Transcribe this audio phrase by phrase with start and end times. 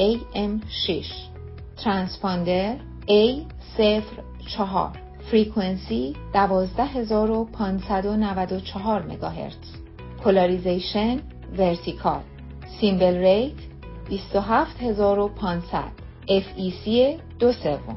[0.00, 1.06] AM6
[1.84, 2.76] transponder
[3.08, 4.96] A04
[5.30, 9.76] frequency 12594 مگاهرتز.
[10.24, 11.20] polarization
[11.58, 12.22] vertical
[12.80, 13.56] symbol rate
[14.10, 15.92] 27500
[16.28, 16.88] FEC
[17.38, 17.96] دو سوم.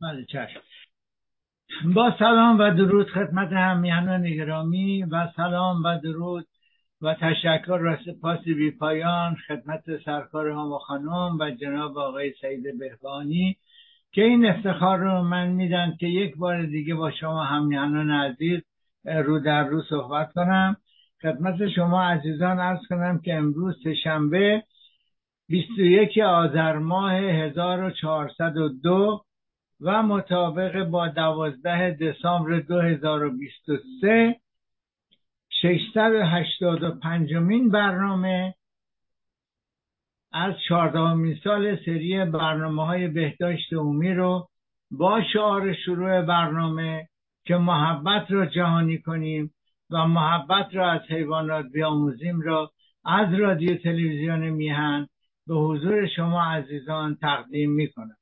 [0.00, 0.60] بله چشم.
[1.94, 6.46] با سلام و درود خدمت همیهنان گرامی و سلام و درود
[7.02, 12.78] و تشکر و سپاس بی پایان خدمت سرکار هم و خانم و جناب آقای سعید
[12.78, 13.56] بهبانی
[14.12, 18.60] که این افتخار رو من میدن که یک بار دیگه با شما همیهنان عزیز
[19.04, 20.76] رو در رو صحبت کنم.
[21.22, 24.62] خدمت شما عزیزان ارز کنم که امروز سهشنبه
[25.48, 29.24] 21 آذر ماه 1402
[29.80, 34.40] و مطابق با دوازده دسامبر 2023
[35.62, 38.54] 685 مین برنامه
[40.32, 44.48] از چهاردهمین سال سری برنامه های بهداشت عمومی رو
[44.90, 47.08] با شعار شروع برنامه
[47.44, 49.54] که محبت را جهانی کنیم
[49.90, 52.72] و محبت را از حیوانات بیاموزیم را
[53.04, 55.06] از رادیو تلویزیون میهن
[55.46, 58.16] به حضور شما عزیزان تقدیم می‌کنم.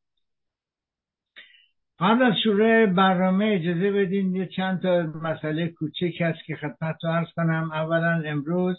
[2.00, 7.10] قبل از شروع برنامه اجازه بدین یه چند تا مسئله کوچک هست که خدمت رو
[7.10, 7.70] عرض کنم.
[7.72, 8.76] اولا امروز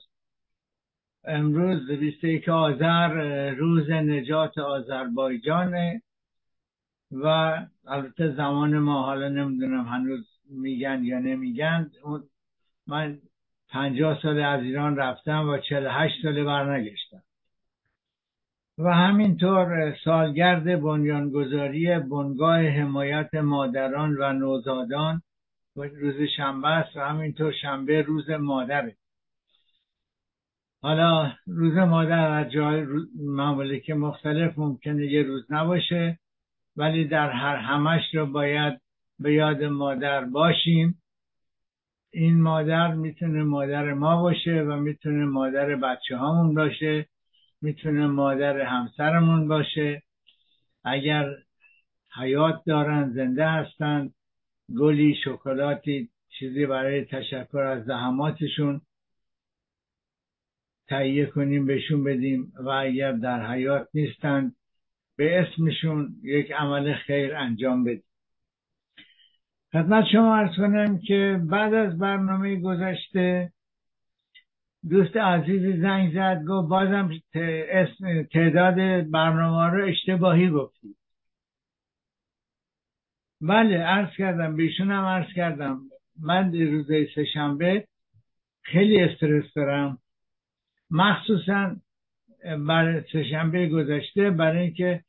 [1.24, 6.02] امروز 21 آذر روز نجات آذربایجانه
[7.12, 7.26] و
[7.88, 11.92] البته زمان ما حالا نمی‌دونم هنوز میگن یا نمیگن.
[12.88, 13.18] من
[13.70, 17.22] پنجاه سال از ایران رفتم و چل هشت ساله برنگشتم.
[18.80, 25.22] و همینطور سالگرد بنیانگذاری بنگاه حمایت مادران و نوزادان
[25.76, 28.96] روز شنبه است و همینطور شنبه روز مادره.
[30.82, 32.86] حالا روز مادر از جای
[33.26, 36.20] ممالک مختلف ممکنه یه روز نباشه
[36.76, 38.82] ولی در هر همش رو باید
[39.20, 41.02] به یاد مادر باشیم.
[42.12, 47.06] این مادر می‌تونه مادر ما باشه و می‌تونه مادر بچه هامون باشه.
[47.62, 50.04] می‌تونه مادر همسرمون باشه.
[50.84, 51.30] اگر
[52.20, 54.10] حیات دارن زنده هستن
[54.78, 58.82] گلی شکلاتی چیزی برای تشکر از زحماتشون
[60.88, 64.56] تهیه کنیم بهشون بدیم و اگر در حیات نیستند
[65.16, 68.04] به اسمشون یک عمل خیر انجام بدیم.
[69.72, 73.52] خدمت شما ارز کنم که بعد از برنامه گذشته
[74.90, 77.12] دوست عزیزی زنگ زد گفت بازم
[78.34, 80.96] تعداد برنامه رو اشتباهی گفتی.
[83.42, 85.82] بله عرض کردم بیشون هم عرض کردم.
[86.22, 87.88] من روز سهشنبه
[88.62, 89.98] خیلی استرس دارم.
[90.92, 91.76] مخصوصا
[92.68, 95.04] بر سهشنبه گذشته برای اینکه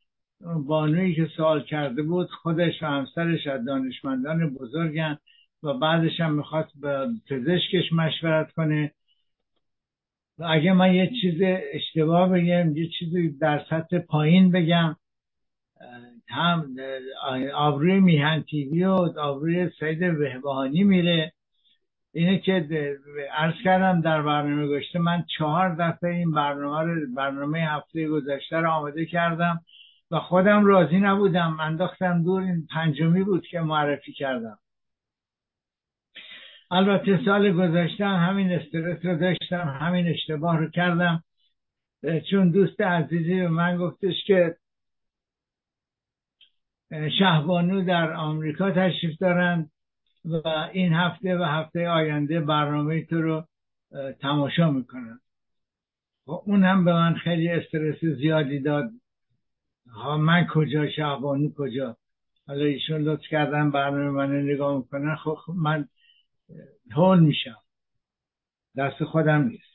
[0.66, 5.18] بانویی که سوال کرده بود خودش و همسرش از دانشمندان بزرگن
[5.62, 8.92] و بعدش هم می‌خواست به پزشکش مشورت کنه.
[10.48, 11.40] اگه من یه چیز
[11.72, 14.96] اشتباه بگم یه چیزی در سطح پایین بگم
[16.28, 16.76] هم
[17.54, 21.32] آبروی میهن تیوی و آبروی سید وهبهانی میره.
[22.12, 22.68] اینه که
[23.32, 28.70] عرض کردم در برنامه گذشته من چهار دفعه این برنامه رو برنامه هفته گذشته رو
[28.70, 29.60] آماده کردم
[30.10, 31.60] و خودم راضی نبودم.
[31.60, 34.58] انداختم دور این پنجمی بود که معرفی کردم.
[36.70, 41.22] البته سال گذشته همین استرس رو داشتم همین اشتباه رو کردم.
[42.30, 44.56] چون دوست عزیزی به من گفتش که
[47.18, 49.70] شهبانو در آمریکا تشریف دارند
[50.24, 53.44] و این هفته و هفته آینده برنامه تو رو
[54.20, 55.20] تماشا می‌کنن.
[56.26, 58.90] خب اون هم به من خیلی استرس زیادی داد.
[59.90, 61.96] ها من کجا شهبانو کجا؟
[62.46, 65.16] حالا ایشون لطف کردن برنامه من نگاه می‌کنن.
[65.16, 65.88] خب من
[66.92, 67.56] هول میشم.
[68.76, 69.70] دست خودم نیست.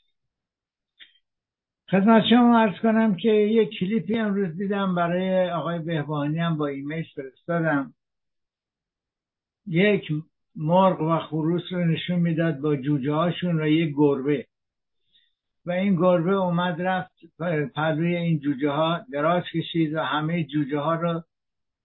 [1.91, 7.06] خدمت شما ارز کنم که یک کلیپی امروز دیدم برای آقای بهبانی هم با ایمیل
[7.15, 7.94] فرستادم.
[9.67, 10.12] یک
[10.56, 14.47] مرغ و خروس رو نشون می‌داد با جوجه هاشون و یک گربه.
[15.65, 17.12] و این گربه اومد رفت
[17.75, 21.23] پلوی این جوجه ها دراز کشید و همه جوجه ها رو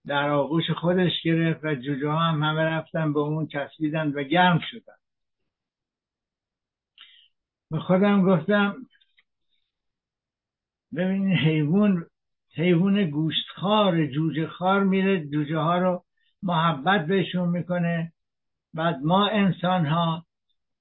[0.06, 4.61] در آغوش خودش گرفت و جوجه ها هم همه رفتن به اون چسبیدن و گرم
[4.71, 5.00] شدن.
[7.70, 8.76] به خودم گفتم
[10.94, 12.06] ببین حیوان
[12.55, 16.05] حیوان گوشتخوار جوجه خار میره جوجه ها رو
[16.43, 18.12] محبت بهشون می‌کنه.
[18.75, 20.26] بعد ما انسان ها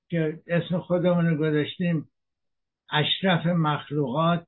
[0.10, 2.10] که اسم خودمون رو گذاشتیم
[2.92, 4.48] اشرف مخلوقات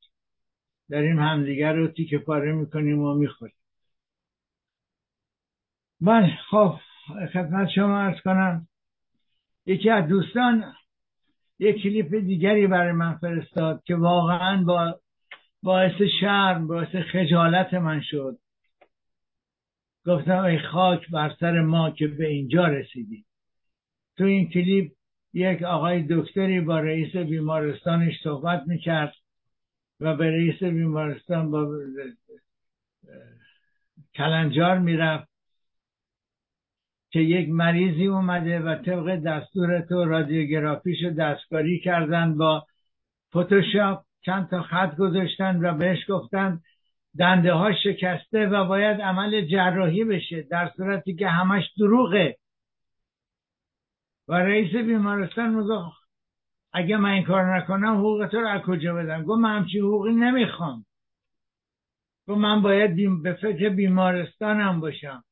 [0.89, 3.55] داریم همدیگر رو تیکه پاره می‌کنیم و می‌خوریم.
[5.99, 6.79] من خب
[7.33, 8.67] خدمت شما ارز کنم
[9.65, 10.73] یکی از دوستان
[11.61, 14.99] یک کلیپ دیگری برای من فرستاد که واقعا با
[15.63, 18.37] باعث شرم باعث خجالت من شد.
[20.05, 23.25] گفتم ای خاک بر سر ما که به اینجا رسیدیم
[24.17, 24.91] تو این کلیپ
[25.33, 29.13] یک آقای دکتری با رئیس بیمارستانش صحبت می‌کرد
[29.99, 31.77] و به رئیس بیمارستان با
[34.15, 35.30] کلنجار می‌رفت.
[37.11, 42.65] که یک مریضی اومده و طبق دستور تو رادیوگرافیشو دستکاری کردن با
[43.29, 44.03] فتوشاپ.
[44.25, 46.59] چند تا خط گذاشتن و بهش گفتن
[47.19, 52.37] دنده ها شکسته و باید عمل جراحی بشه در صورتی که همش دروغه.
[54.27, 55.81] و رئیس بیمارستان میگه
[56.73, 60.11] اگه من این کار نکنم حقوق تو رو از کجا بدم؟ گفت من همچین حقوقی
[60.11, 60.85] نمی‌خوام.
[62.27, 65.23] گفت من باید به فکر بیمارستانم باشم.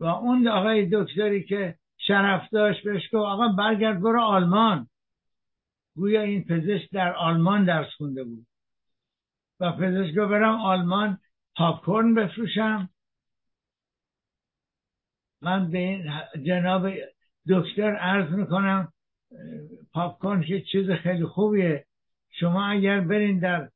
[0.00, 4.86] و اون آقای دکتری که شرف داشت بهش گفت آقا برگرد برو آلمان.
[5.96, 8.46] گویا این پزشک در آلمان درس خونده بود.
[9.60, 11.18] و پزشک برم آلمان
[11.56, 12.88] پاپکورن بفروشم.
[15.42, 16.12] من به این
[16.46, 16.90] جناب
[17.48, 18.92] دکتر عرض می‌کنم
[19.92, 21.86] پاپکورن که چیز خیلی خوبیه.
[22.30, 23.70] شما اگر برین در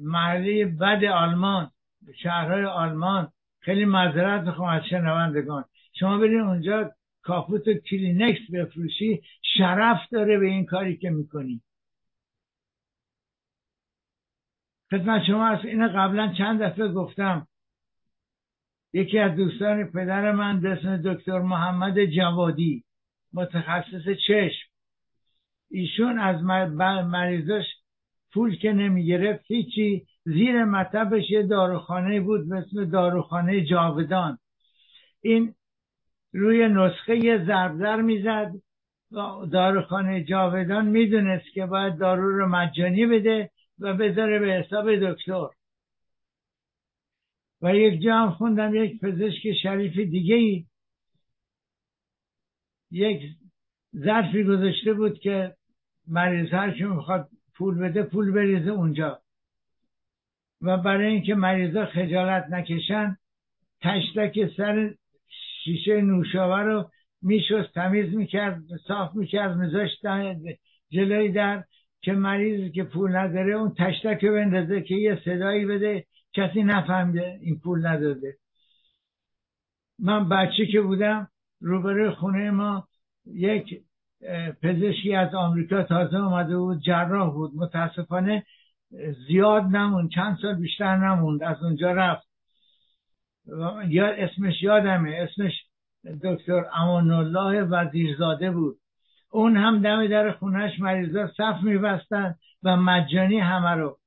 [0.00, 1.70] محله بد آلمان
[2.22, 5.64] شهرهای آلمان خیلی معذرت می‌خوام از شنوندگان.
[5.92, 6.92] شما برین اونجا
[7.22, 9.22] کاپوت و کلینکس بفروشی
[9.56, 11.62] شرف داره به این کاری که می‌کنی.
[14.90, 17.46] خدمت شما از این قبلا چند دفعه گفتم.
[18.92, 22.84] یکی از دوستان پدر من اسم دکتر محمد جوادی
[23.32, 24.68] متخصص چشم.
[25.70, 26.42] ایشون از
[27.04, 27.66] مریضاش
[28.32, 34.38] پول که نمی‌گرفت هیچی زیر مطبش یه داروخانه بود به اسم داروخانه جاودان.
[35.20, 35.54] این
[36.32, 38.52] روی نسخه یه ضربدر می‌زد
[39.52, 45.46] داروخانه جاودان می‌دونست که باید دارو رو مجانی بده و بذاره به حساب دکتر.
[47.62, 50.66] و یک جا هم خوندم یک پزشک شریف دیگه ای
[52.90, 53.22] یک
[53.96, 55.54] ظرفی گذاشته بود که
[56.08, 59.20] مریض هر می‌خواد پول بده پول بریزه اونجا.
[60.62, 63.16] و برای اینکه مریضا خجالت نکشن
[63.80, 64.94] تشتک سر
[65.64, 66.90] شیشه نوشابه رو
[67.22, 70.06] میشست تمیز می‌کرد صاف می‌کرد میذاشت
[70.90, 71.64] جلوی در
[72.00, 77.38] که مریضی که پول نداره اون تشتک رو بندازه که یه صدایی بده کسی نفهمده
[77.42, 78.36] این پول نداده.
[79.98, 81.28] من بچه که بودم
[81.60, 82.88] روبروی خونه ما
[83.26, 83.82] یک
[84.62, 88.44] پزشکی از آمریکا تازه اومده بود جراح بود متاسفانه.
[89.28, 92.28] زیاد نموند چند سال بیشتر نموند از اونجا رفت.
[93.88, 95.52] یا اسمش یادمه اسمش
[96.24, 98.76] دکتر امان الله وزیرزاده بود.
[99.30, 103.98] اون هم دم در خونهش مریضا صف میبستن و مجانی همه رو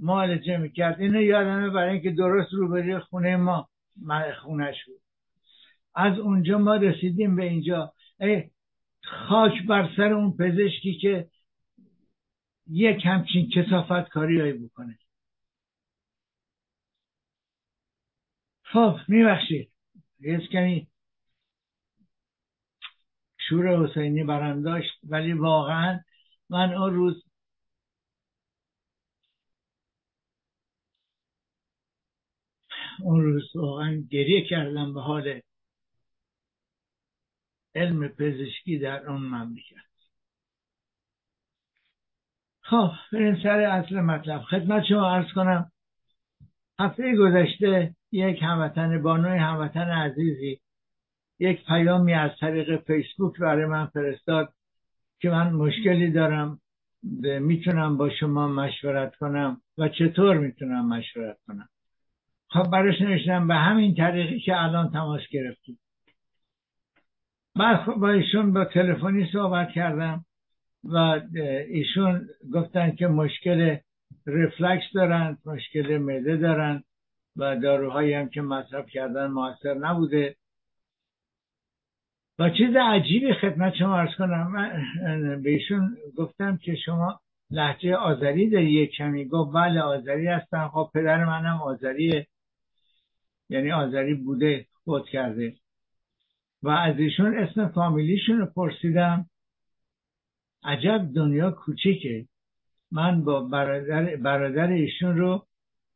[0.00, 1.00] معالجه می‌کرد.
[1.00, 3.68] اینو یادمه برای اینکه درست روبروی خونه ما
[4.42, 5.00] خونش بود.
[5.94, 7.92] از اونجا ما رسیدیم به اینجا.
[8.20, 8.44] ای
[9.04, 11.26] خاک بر سر اون پزشکی که
[12.70, 14.98] یک همچین کسافت کاری بکنه.
[18.62, 19.72] خب میبخشید.
[20.20, 20.88] یه کمی
[23.38, 26.00] شور حسینی برم داشت ولی واقعا
[26.50, 27.24] من اون روز
[33.02, 35.40] اون روز واقعا گریه کردم به حال
[37.74, 39.89] علم پزشکی در اون مملکت
[42.70, 44.40] خب بریم سر اصل مطلب.
[44.40, 45.72] خدمت شما عرض کنم
[46.80, 50.60] هفته گذشته یک هموطن بانوی هموطن عزیزی
[51.38, 54.52] یک پیامی از طریق فیسبوک برای من فرستاد
[55.20, 56.60] که من مشکلی دارم
[57.22, 61.68] می‌تونم با شما مشورت کنم و چطور می‌تونم مشورت کنم؟
[62.48, 65.78] خب براش نوشتم به همین طریقی که الان تماس گرفتیم.
[67.54, 70.24] بعد خب با ایشون با تلفنی صحبت کردم.
[70.84, 71.20] و
[71.68, 73.76] ایشون گفتن که مشکل
[74.26, 76.84] رفلکس دارن مشکل معده دارن
[77.36, 80.36] و داروهایی هم که مصرف کردن موثر نبوده.
[82.38, 87.20] و چیز عجیبی خدمت شما ارز کنم من بهشون گفتم که شما
[87.50, 89.24] لحجه آذری داری یک کمی.
[89.24, 90.68] گفت بله آذری هستم.
[90.68, 92.26] خب پدر منم آذریه.
[93.48, 95.54] یعنی آذری بوده خود کرده.
[96.62, 99.29] و از ایشون اسم فامیلیشون رو پرسیدم.
[100.64, 102.26] عجب دنیا کوچیکه.
[102.92, 105.46] من با برادر, برادر ایشون رو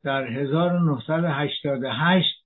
[0.03, 2.45] در 1988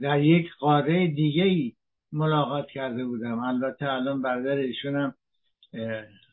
[0.00, 1.76] در یک قاره دیگه
[2.12, 3.38] ملاقات کرده بودم.
[3.38, 5.14] البته الان برادر ایشونم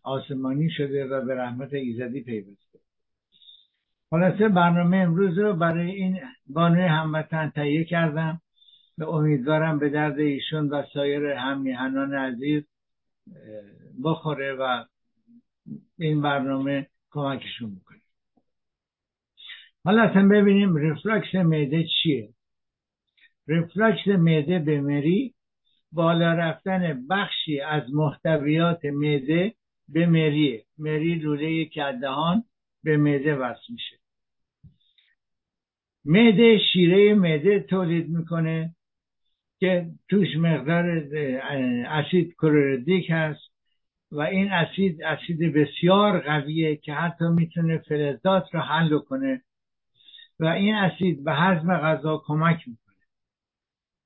[0.03, 2.79] آسمانی شده و به رحمت ایزدی پیوسته.
[4.09, 8.41] خلاصه برنامه امروز رو برای این بانوی هموطن تهیه کردم.
[8.97, 12.63] و امیدوارم به درد ایشون و سایر همیهنان عزیز
[14.03, 14.83] بخوره و
[15.99, 18.01] این برنامه کمکشون بکنه
[19.83, 22.29] حالا اصلا ببینیم ریفلاکس معده چیه.
[23.47, 25.33] ریفلاکس معده به مری
[25.91, 29.53] بالا رفتن بخشی از محتویات معده
[29.89, 30.65] به مریه.
[30.77, 32.43] مری لوله که دهان
[32.83, 33.97] به معده وصل میشه.
[36.05, 38.75] معده شیره معده تولید می‌کنه
[39.59, 41.07] که توش مقدار
[41.87, 43.50] اسید کلوریدیک هست.
[44.11, 49.41] و این اسید اسید بسیار قویه که حتی می‌تونه فلزات رو حل کنه.
[50.39, 52.95] و این اسید به هضم غذا کمک می‌کنه.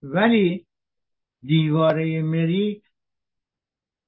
[0.04, 0.66] ولی
[1.42, 2.82] دیواره مری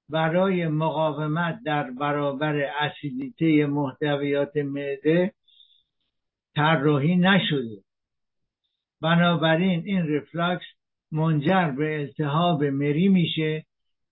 [0.10, 5.34] برای مقاومت در برابر اسیدیته محتویات معده
[6.56, 7.84] طراحی نشده.
[9.02, 10.66] بنابراین این رفلاکس
[11.12, 13.66] منجر به التهاب مری میشه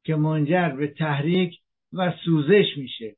[0.04, 1.60] که منجر به تحریک
[1.94, 3.16] و سوزش میشه.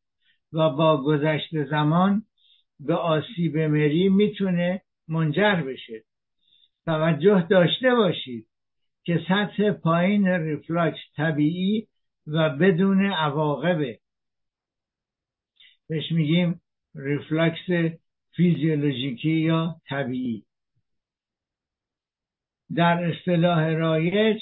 [0.54, 2.24] و با گذشت زمان
[2.80, 6.04] به آسیب مری می‌تونه منجر بشه.
[6.86, 8.48] توجه داشته باشید
[9.04, 11.88] که سطح پایین ریفلاکس طبیعی
[12.28, 14.00] و بدون عواقبه.
[15.90, 16.62] بهش میگیم
[16.96, 17.96] ریفلاکس
[18.36, 20.46] فیزیولوژیکی یا طبیعی.
[22.76, 24.42] در اصطلاح رایج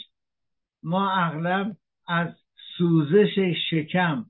[0.84, 1.77] ما اغلب
[2.08, 2.27] از
[2.77, 3.36] سوزش
[3.70, 4.25] شکم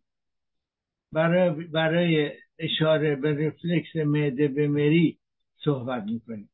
[1.12, 5.20] برای, برای اشاره به رفلکس معده به مری
[5.66, 6.50] صحبت می‌کنیم.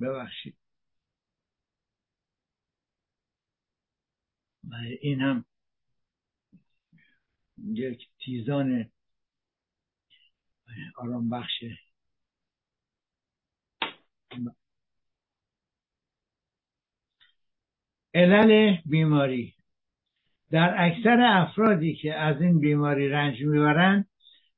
[0.00, 0.56] ببخشید.
[5.00, 5.44] این هم
[7.58, 8.90] یک تیزان
[10.96, 11.78] آرام بخشه
[18.14, 19.55] علل بیماری.
[20.56, 24.08] در اکثر افرادی که از این بیماری رنج می‌برند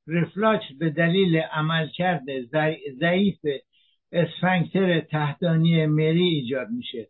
[0.07, 2.23] رفلاکس به دلیل عملکرد
[2.99, 3.39] ضعیف
[4.11, 7.07] اسفنکتر تحتانی مری ایجاد میشه.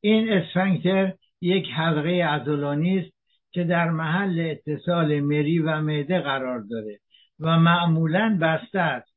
[0.00, 3.12] این اسفنکتر یک حلقه عضلانی است
[3.50, 6.98] که در محل اتصال مری و معده قرار داره
[7.40, 9.14] و معمولا بسته است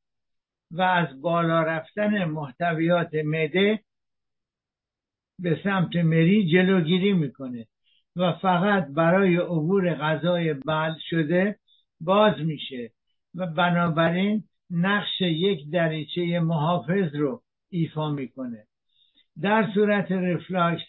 [0.72, 3.80] و از بالا رفتن محتویات معده
[5.40, 7.66] به سمت مری جلوگیری می‌کنه.
[8.18, 11.60] و فقط برای عبور غذای بل شده
[12.02, 12.92] باز میشه
[13.36, 18.64] و بنابراین نقش یک دریچه محافظ رو ایفا می‌کنه.
[19.42, 20.84] در صورت رفلاکس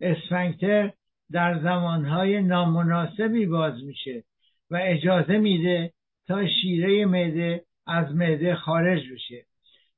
[0.00, 0.92] اسفنکتر
[1.30, 4.24] در زمانهای نامناسبی باز میشه
[4.70, 5.92] و اجازه میده
[6.26, 9.46] تا شیره معده از معده خارج بشه.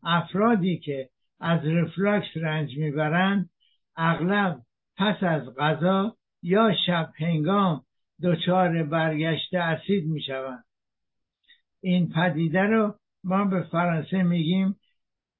[0.03, 1.09] افرادی که
[1.41, 3.51] از رفلاکس رنج می‌برند
[3.97, 4.61] اغلب
[4.97, 7.85] پس از غذا یا شب هنگام
[8.23, 10.64] دچار برگشت اسید می‌شوند.
[11.80, 12.94] این پدیده رو
[13.25, 14.76] ما به فرانسه میگیم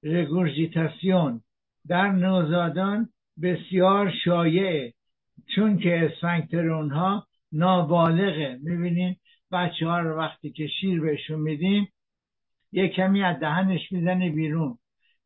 [0.03, 1.41] رگورژیتاسیون
[1.89, 3.09] در نوزادان
[3.43, 4.93] بسیار شایعه
[5.55, 8.59] چون که اسفنکتر اونها نابالغه.
[8.63, 9.17] می‌بینین
[9.53, 11.89] بچه ها رو وقتی که شیر بهشون میدیم
[12.73, 14.79] یه کمی از دهنش می‌زنه بیرون.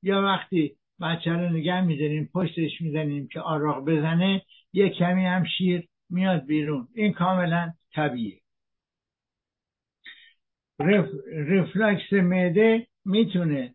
[0.02, 4.42] یا وقتی بچه رو نگه میداریم پشتش می‌زنیم که آراغ بزنه
[4.74, 6.88] یه کمی هم شیر میاد بیرون.
[6.94, 8.40] این کاملا طبیعیه.
[10.78, 11.08] رف...
[11.48, 13.74] رفلکس معده می‌تونه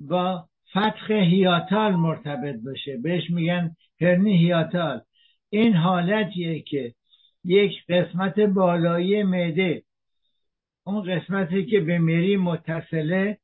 [0.00, 2.96] با فتح هیاتال مرتبط باشه.
[2.96, 5.00] بهش میگن هرنی هیاتال.
[5.50, 6.94] این حالتیه که
[7.44, 9.82] یک قسمت بالایی معده
[10.84, 13.38] اون قسمتی که به مری متصله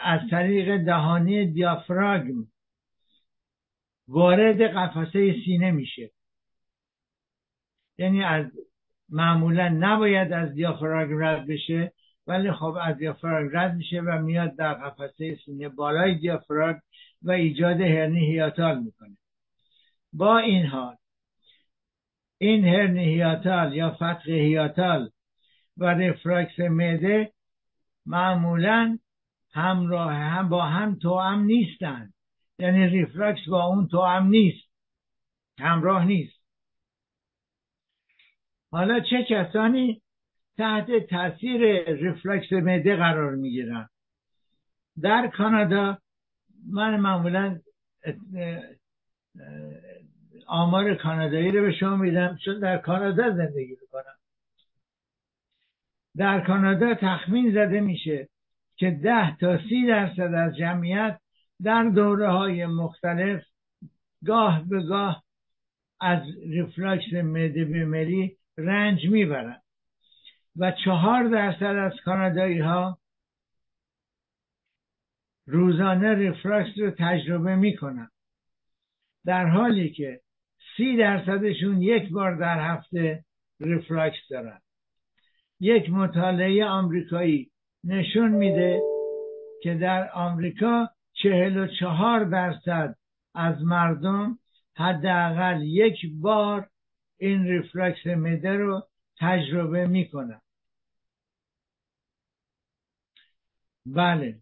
[0.00, 2.46] از طریق دهانی دیافراگم
[4.08, 6.10] وارد قفسه سینه میشه.
[7.98, 8.46] یعنی از
[9.08, 11.92] معمولا نباید از دیافراگم رد بشه
[12.26, 16.80] ولی خب از دیافراگم رد میشه و میاد در قفسه سینه بالای دیافراگم
[17.22, 19.16] و ایجاد هرنی هیاتال می‌کنه.
[20.12, 20.96] با این حال
[22.38, 25.10] این هرنی هیاتال یا فتح هیاتال
[25.76, 27.32] و رفراکس معده
[28.06, 28.98] معمولا
[29.52, 32.14] همراه هم با هم توام نیستند.
[32.58, 34.68] یعنی ریفلکس با اون توام نیست.
[35.58, 36.38] همراه نیست.
[38.70, 40.02] حالا چه کسانی
[40.56, 43.88] تحت تاثیر ریفلکس معده قرار می‌گیرن؟
[45.02, 45.98] در کانادا
[46.72, 47.60] من معمولا
[50.46, 54.18] آمار کانادایی رو به شما میدم چون در کانادا زندگی می‌کنم.
[56.16, 58.28] در کانادا تخمین زده میشه
[58.76, 61.20] که ده تا سی درصد از جمعیت
[61.62, 63.42] در دوره های مختلف
[64.26, 65.24] گاه به گاه
[66.00, 69.62] از ریفلاکس معده به مری رنج می‌برند.
[70.56, 72.98] و چهار درصد از کانادایی ها
[75.46, 78.10] روزانه ریفلاکس رو تجربه می‌کنن
[79.24, 80.20] در حالی که
[80.76, 83.24] سی درصدشون یک بار در هفته
[83.60, 84.60] ریفلاکس دارن.
[85.60, 87.50] یک مطالعه آمریکایی
[87.84, 88.80] نشون میده
[89.62, 90.88] که در آمریکا
[91.22, 92.96] چهل و چهار درصد
[93.34, 94.38] از مردم
[94.76, 96.68] حداقل یک بار
[97.18, 98.82] این ریفلکس مده رو
[99.18, 100.40] تجربه می‌کنن.
[103.86, 104.38] بله.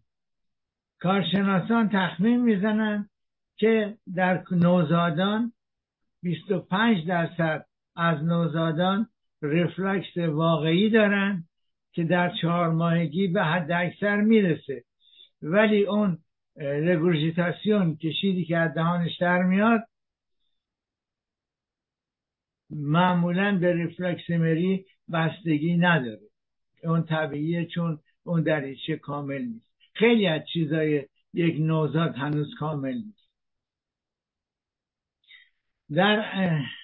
[0.99, 3.09] کارشناسان تخمین می‌زنن
[3.57, 5.53] که در نوزادان
[6.23, 7.65] 25 درصد
[7.95, 9.09] از نوزادان
[9.41, 11.43] ریفلکس واقعی دارن
[11.91, 14.83] که در چهار ماهگی به حد اکثر می‌رسه.
[15.41, 16.17] ولی اون
[16.57, 19.87] رگورژیتاسیون کشیدی که از دهانش در میاد.
[22.69, 26.27] معمولا به ریفلکسیمری بستگی نداره.
[26.83, 29.67] اون طبیعیه چون اون دریچه کامل نیست.
[29.93, 33.27] خیلی از چیزای یک نوزاد هنوز کامل نیست.
[35.95, 36.25] در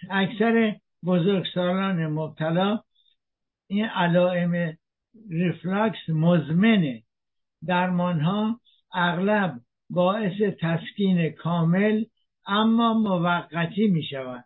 [0.10, 0.76] اکثر
[1.06, 2.80] بزرگسالان مبتلا
[3.68, 4.78] این علائم
[5.30, 7.04] ریفلاکس مزمنه
[7.66, 8.60] درمان ها
[8.94, 9.60] اغلب
[9.90, 12.06] باعث تسکین کامل
[12.46, 14.46] اما موقتی می شود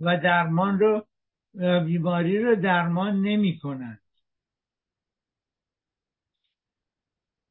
[0.00, 1.06] و درمان رو
[1.86, 4.02] بیماری رو درمان نمی کنند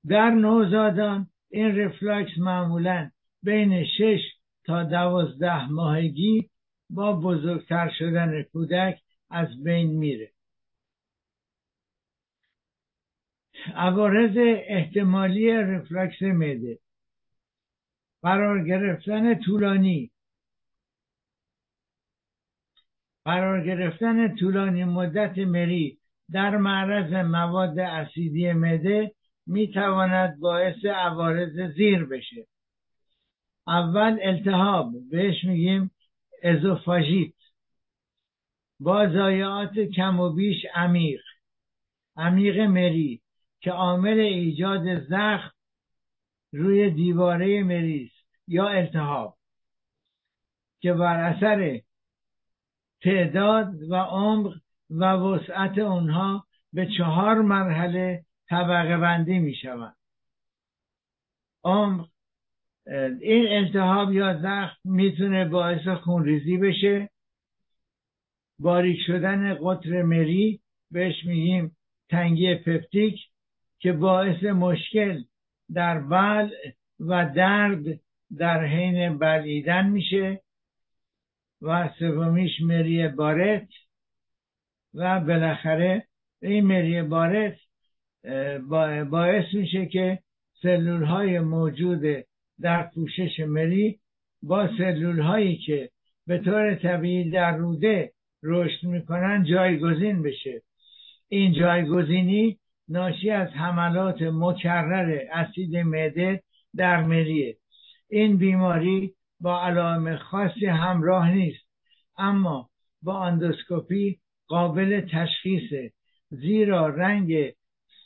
[0.07, 3.11] در نوزادان این رفلکس معمولا
[3.43, 4.21] بین شش
[4.65, 6.49] تا دوازده ماهگی
[6.89, 10.30] با بزرگتر شدن کودک از بین میره.
[13.75, 16.79] عوارض احتمالی رفلکس معده.
[18.21, 20.11] قرار گرفتن طولانی.
[23.25, 25.97] قرار گرفتن طولانی مدت مری
[26.31, 29.11] در معرض مواد اسیدی معده
[29.47, 32.47] می تواند باعث عوارض زیر بشه.
[33.67, 35.91] اول التهاب بهش میگیم
[36.43, 37.33] ازوفاژیت
[38.79, 41.21] با ضایعات کم و بیش عمیق.
[42.17, 43.20] عمیق مری.
[43.61, 45.51] که عامل ایجاد زخم
[46.51, 48.11] روی دیواره مریض
[48.47, 49.37] یا التهاب
[50.79, 51.81] که بر اثر
[53.01, 54.53] تعداد و عمق
[54.89, 59.95] و وسعت اونها به چهار مرحله طبقه بندی می شود.
[61.63, 62.09] عمق
[63.21, 67.09] این التهاب یا زخم می‌تونه باعث خونریزی بشه.
[68.59, 71.77] باریک شدن قطر مری بهش میگیم
[72.09, 73.30] تنگی پپتیک.
[73.81, 75.23] که باعث مشکل
[75.73, 76.49] در بل
[76.99, 77.83] و درد
[78.37, 80.41] در حین بلعیدن میشه
[81.61, 83.67] و سومیش مری بارت
[84.93, 86.07] و بالاخره
[86.41, 87.57] این مری بارت
[89.09, 90.19] باعث میشه که
[90.61, 92.25] سلول های موجود
[92.61, 93.99] در پوشش مری
[94.43, 95.89] با سلول هایی که
[96.27, 98.11] به طور طبیعی در روده
[98.43, 100.61] رشد می‌کنن جایگزین بشه.
[101.29, 102.57] این جایگزینی
[102.91, 106.43] ناشی از حملات مکرر اسید معده
[106.75, 107.57] در مریه.
[108.09, 111.65] این بیماری با علائم خاصی همراه نیست
[112.17, 112.69] اما
[113.01, 115.91] با اندوسکوپی قابل تشخیصه
[116.29, 117.53] زیرا رنگ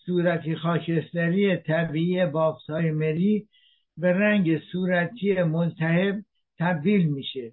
[0.06, 3.48] صورتی خاکستری طبیعی بافت مری
[3.98, 6.26] به رنگ صورتی ملتهب
[6.60, 7.52] تبدیل میشه.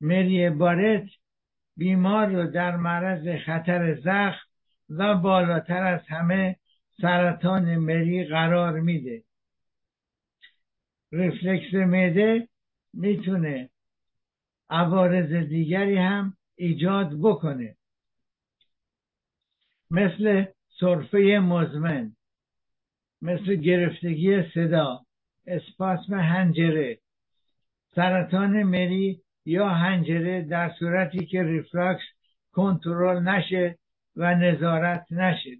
[0.00, 1.06] مری بارت
[1.76, 4.51] بیمار رو در معرض خطر زخم
[4.98, 6.56] و بالاتر از همه
[7.00, 9.22] سرطان مری قرار میده.
[11.12, 12.48] رفلکس معده
[12.92, 13.70] می‌تونه
[14.70, 17.76] عوارض دیگری هم ایجاد بکنه.
[19.90, 20.44] مثل
[20.80, 22.16] صرفه مزمن
[23.22, 25.00] مثل گرفتگی صدا
[25.46, 26.98] اسپاسم هنجره.
[27.94, 32.02] سرطان مری یا هنجره در صورتی که ریفلاکس
[32.52, 33.78] کنترل نشه
[34.16, 35.50] و نظارت نشه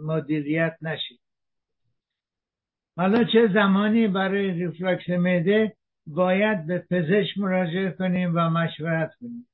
[0.00, 1.14] مدیریت نشه.
[2.96, 9.48] حالا چه زمانی برای ریفلکس معده باید به پزشک مراجعه کنیم و مشورت کنیم؟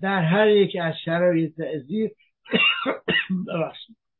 [0.00, 1.52] در هر یک از شرایط
[1.86, 2.10] زیر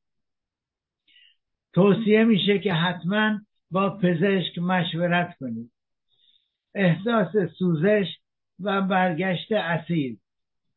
[1.74, 5.72] توصیه میشه که حتما با پزشک مشورت کنید
[6.74, 8.06] احساس سوزش
[8.60, 10.20] و برگشت اسید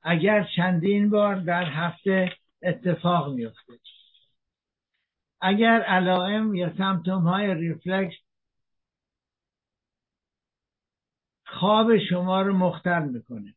[0.03, 2.31] اگر چندین بار در هفته
[2.65, 3.73] اتفاق میفته.
[5.41, 8.15] اگر علائم یا سمتوم های ریفلکس
[11.45, 13.55] خواب شما رو مختل می‌کنه.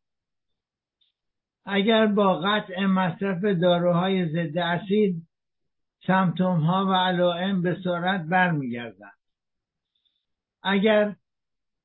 [1.67, 5.29] اگر با قطع مصرف داروهای ضد اسید
[6.07, 9.19] سمتوم ها و علائم به سرعت برمیگردند
[10.63, 11.17] اگر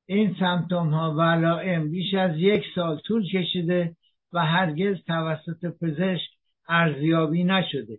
[0.06, 3.96] این سمتوم ها و علائم بیش از یک سال طول کشیده
[4.32, 6.30] و هرگز توسط پزشک
[6.68, 7.98] ارزیابی نشده.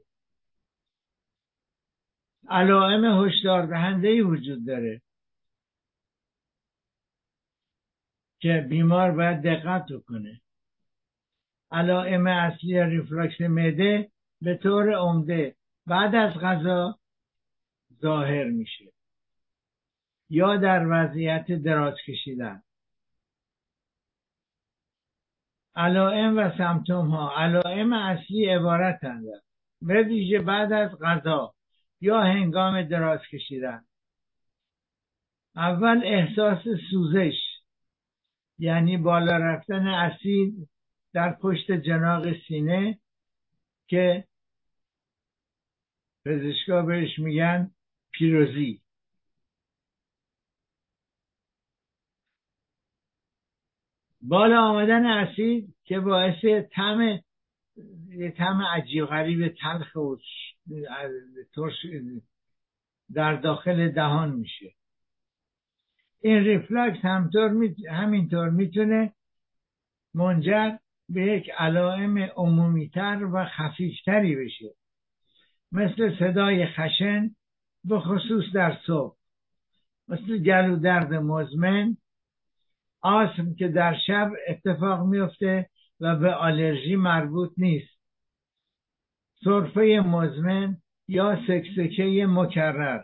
[2.49, 5.01] علائم هشدار دهنده وجود داره
[8.39, 10.41] که بیمار باید دقت کنه
[11.71, 15.55] علائم اصلی ریفلکس معده به طور عمده
[15.87, 16.99] بعد از غذا
[18.01, 18.85] ظاهر میشه
[20.29, 22.63] یا در وضعیت دراز کشیدن.
[25.75, 29.25] علائم و سمتوم ها علائم اصلی عبارتند
[29.81, 31.53] به ویژه بعد از غذا
[32.01, 33.85] یا هنگام دراز کشیدن.
[35.55, 37.35] اول احساس سوزش
[38.59, 40.69] یعنی بالا رفتن اسید
[41.13, 42.99] در پشت جناق سینه
[43.87, 44.23] که
[46.25, 47.71] پزشکا بهش میگن
[48.11, 48.81] پیروزی.
[54.27, 60.15] بالا آمدن اسید که باعث یه تم عجیب غریب تلخ و
[61.55, 61.85] ترش
[63.13, 64.71] در داخل دهان میشه.
[66.21, 67.05] این ریفلکس
[67.89, 69.13] همینطور می‌تونه
[70.13, 70.77] منجر
[71.09, 74.73] به یک علائم عمومیتر و خفیفتری بشه.
[75.71, 77.29] مثل صدای خشن
[77.83, 79.15] به خصوص در صبح.
[80.07, 81.97] مثل گلو درد مزمن
[83.05, 87.99] آسم که در شب اتفاق میفته و به آلرژی مربوط نیست.
[89.43, 93.03] صرفه مزمن یا سکسکه مکرر.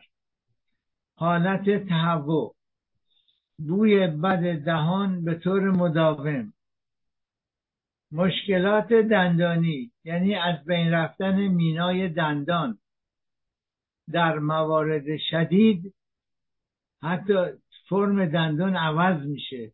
[1.16, 2.56] حالت تهوع.
[3.58, 6.54] بوی بد دهان به طور مداوم.
[8.12, 12.80] مشکلات دندانی یعنی از بین رفتن مینای دندان.
[14.12, 15.94] در موارد شدید
[17.04, 17.46] حتی
[17.90, 19.72] فرم دندان عوض میشه.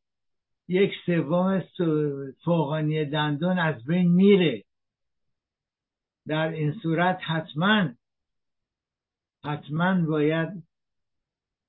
[0.67, 1.63] یک سوم
[2.43, 4.63] فوقانی دندان از بین میره.
[6.27, 7.89] در این صورت حتما
[9.43, 10.63] حتما باید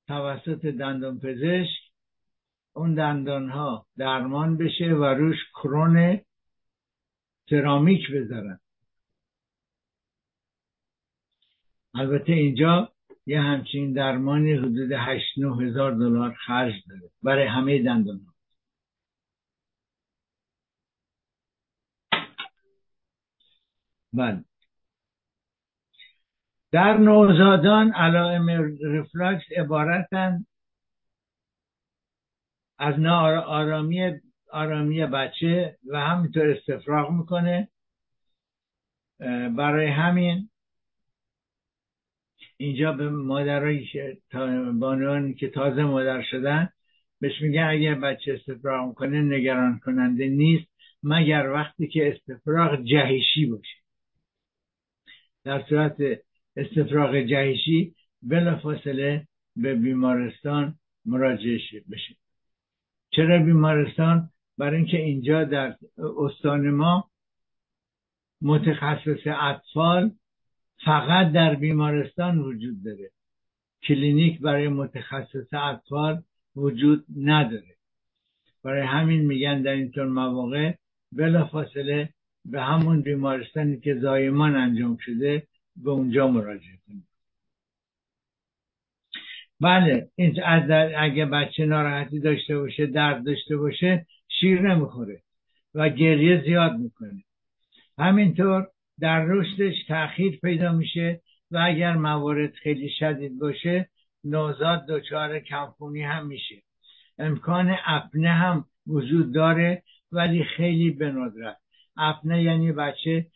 [0.07, 1.81] توسط دندان پزشک
[2.73, 6.21] اون دندان ها درمان بشه و روش کرون
[7.51, 8.61] سرامیک بذارن.
[11.95, 12.93] البته اینجا
[13.27, 18.35] یه همچین درمانی حدود 8 هزار دلار خرج داره برای همه دندان ها
[24.13, 24.45] بله.
[26.73, 28.51] در نوزادان علائم
[28.83, 30.47] رفلکس عبارتن
[32.79, 34.21] از آرامی
[34.53, 37.69] آرامی بچه و همینطور استفراغ می‌کنه.
[39.57, 40.51] برای همین
[42.57, 44.19] اینجا به مادرایی که
[44.81, 46.69] بانوانی که تازه مادر شدن
[47.21, 50.69] بهش میگن اگر بچه استفراغ می‌کنه نگران کننده نیست
[51.03, 53.88] مگر وقتی که استفراغ جهشی باشه.
[55.49, 55.97] در صورت
[56.57, 61.59] استفراغ جهشی بلافاصله به بیمارستان مراجعه
[61.93, 62.15] بشه.
[63.11, 65.77] چرا بیمارستان؟ برای اینکه اینجا در
[66.19, 67.11] استان ما
[68.43, 70.11] متخصص اطفال
[70.85, 73.11] فقط در بیمارستان وجود داره.
[73.83, 76.23] کلینیک برای متخصص اطفال
[76.57, 77.75] وجود نداره.
[78.65, 80.75] برای همین میگن در اینطور مواقع
[81.13, 82.09] بلافاصله
[82.51, 87.09] به همون بیمارستانی که زایمان انجام شده به اونجا مراجعه کنید
[89.61, 90.43] بله این
[90.97, 94.07] اگه بچه ناراحتی داشته باشه درد داشته باشه
[94.41, 95.23] شیر نمی‌خوره
[95.75, 97.25] و گریه زیاد می‌کنه.
[97.99, 98.69] همینطور
[99.01, 103.89] در رشدش تاخیر پیدا میشه و اگر موارد خیلی شدید باشه
[104.25, 106.63] نوزاد دچار کمخونی هم میشه.
[107.19, 109.83] امکان اپنه هم وجود داره
[110.13, 111.57] ولی خیلی به ندرت.
[111.99, 113.27] اپنه یعنی بچه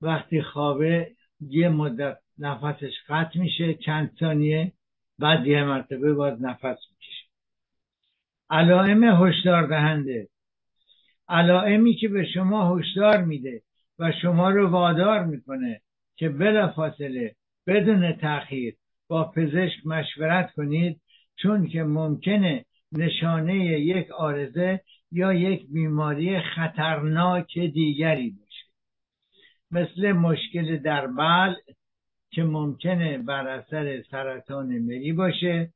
[0.00, 1.10] وقتی خوابه
[1.40, 4.72] یه مدت نفسش قطع میشه چند ثانیه
[5.18, 7.26] بعد یه مرتبه باز نفس می‌کشه.
[8.50, 10.28] علائم هشدار دهنده.
[11.28, 13.62] علائمی که به شما هشدار میده
[13.98, 15.80] و شما رو وادار می‌کنه
[16.16, 17.34] که بلا فاصله
[17.66, 18.76] بدون تاخیر
[19.08, 21.00] با پزشک مشورت کنید
[21.36, 24.80] چون که ممکنه نشانه یک آرزه
[25.12, 28.66] یا یک بیماری خطرناک دیگری باشه.
[29.70, 31.54] مثل مشکل در بل
[32.30, 35.72] که ممکنه بر اثر سرطان مری باشه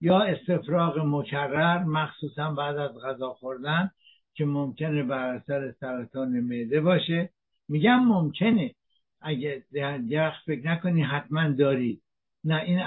[0.00, 3.90] یا استفراغ مکرر مخصوصا بعد از غذا خوردن
[4.34, 7.30] که ممکنه بر اثر سرطان معده باشه.
[7.68, 8.74] میگم ممکنه.
[9.20, 9.64] اگه
[10.08, 12.02] یخ فکر نکنی حتما دارید
[12.44, 12.78] نه این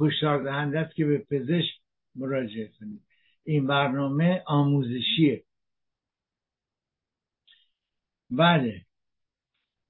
[0.00, 1.74] هشدار دهنده است که به پزشک
[2.14, 3.09] مراجعه کنید.
[3.50, 5.42] این برنامه آموزشیه.
[8.30, 8.80] بله.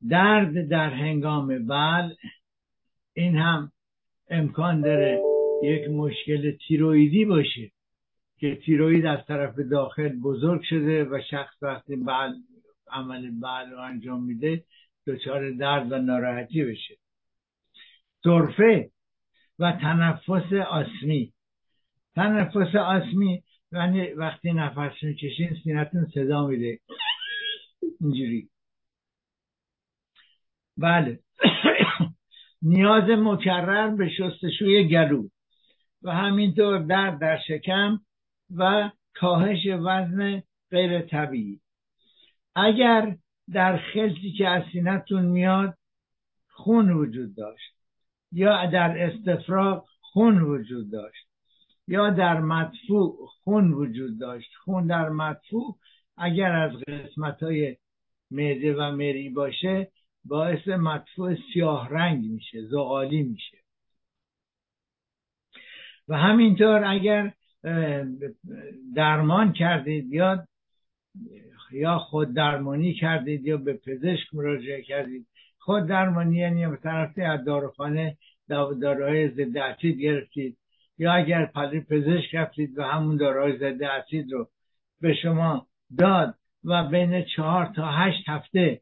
[0.09, 2.15] درد در هنگام بل
[3.13, 3.73] این هم
[4.31, 5.21] امکان داره
[5.63, 7.71] یک مشکل تیرویدی باشه
[8.39, 12.35] که تیروید از طرف داخل بزرگ شده و شخص وقتی بعد
[12.91, 14.65] عمل بعد رو انجام میده
[15.07, 16.97] دچار درد و ناراحتی بشه.
[18.25, 18.91] سرفه
[19.59, 21.33] و تنفس آسمی.
[22.15, 23.43] تنفس آسمی
[23.73, 26.79] وقتی نفس می‌کشین سینتون صدا میده.
[28.01, 28.49] اینجوری.
[30.77, 31.19] بله.
[32.63, 35.29] نیاز مکرر به شستشوی گلو
[36.03, 38.01] و همینطور درد در شکم
[38.57, 41.61] و کاهش وزن غیر طبیعی.
[42.55, 43.17] اگر
[43.53, 45.75] در خلطی که از سینتون میاد
[46.49, 47.75] خون وجود داشت
[48.33, 51.30] یا در استفراغ خون وجود داشت.
[51.91, 54.51] یا در مدفوع خون وجود داشت.
[54.65, 55.79] خون در مدفوع
[56.17, 57.77] اگر از قسمت های
[58.31, 59.91] معده و مری باشه
[60.25, 63.59] باعث مدفوع سیاه رنگ میشه زغالی میشه.
[66.09, 67.33] و همینطور اگر
[68.95, 70.47] درمان کردید یا
[71.73, 75.27] یا خود درمانی کردید یا به پزشک مراجعه کردید.
[75.59, 78.17] خود درمانی یعنی به طرف از داروخانه
[78.49, 80.57] داروهای ضد گرفتید.
[81.01, 81.47] یا اگر
[81.91, 84.49] پزشک رفتید و همون داروهای ضد اسید رو
[85.01, 85.67] به شما
[85.99, 86.35] داد
[86.65, 88.81] و بین چهار تا هشت هفته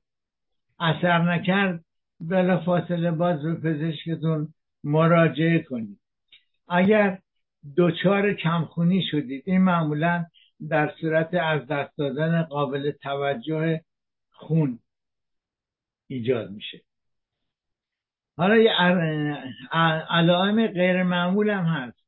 [0.81, 1.85] اثر نکرد
[2.21, 4.55] بلا فاصله باز به پزشکتون
[4.85, 6.01] مراجعه کنید.
[6.69, 7.19] اگر
[7.77, 10.25] دچار کمخونی شدید این معمولا
[10.69, 13.81] در صورت از دست دادن قابل توجه
[14.31, 14.79] خون
[16.07, 16.81] ایجاد میشه.
[18.37, 18.55] حالا
[20.11, 22.08] علائم غیر معمول هم هست.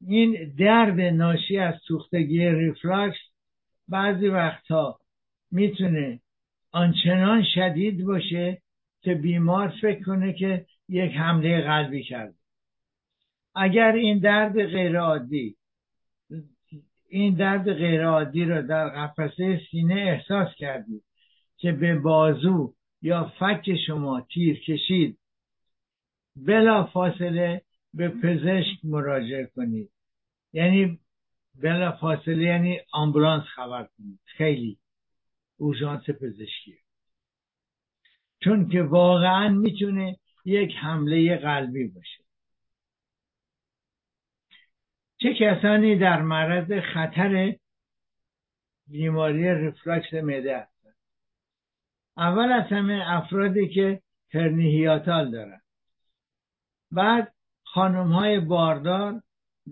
[0.00, 3.18] این درد ناشی از سوختگی ریفلاکس
[3.88, 5.00] بعضی وقتها
[5.50, 6.20] می‌تونه
[6.72, 8.62] آنچنان شدید باشه
[9.00, 12.34] که بیمار فکر کنه که یک حمله قلبی کرده.
[13.54, 15.56] اگر این درد غیرعادی
[17.08, 21.02] این درد غیرعادی رو در قفسه سینه احساس کردید
[21.56, 25.18] که به بازو یا فک شما تیر کشید
[26.36, 27.62] بلا فاصله
[27.94, 29.90] به پزشک مراجعه کنید
[30.52, 31.00] یعنی
[31.54, 34.78] بلا فاصله یعنی آمبولانس خبر کنید خیلی
[35.56, 36.78] اورژانس پزشکی.
[38.44, 42.24] چون که واقعا می‌تونه یک حمله قلبی باشه.
[45.18, 47.56] چه کسانی در معرض خطر
[48.86, 50.94] بیماری ریفلاکس معده هستند؟
[52.16, 54.02] اول از همه افرادی که
[54.34, 55.60] hernie hiatale دارن.
[56.90, 57.34] بعد
[57.72, 59.22] خانم های باردار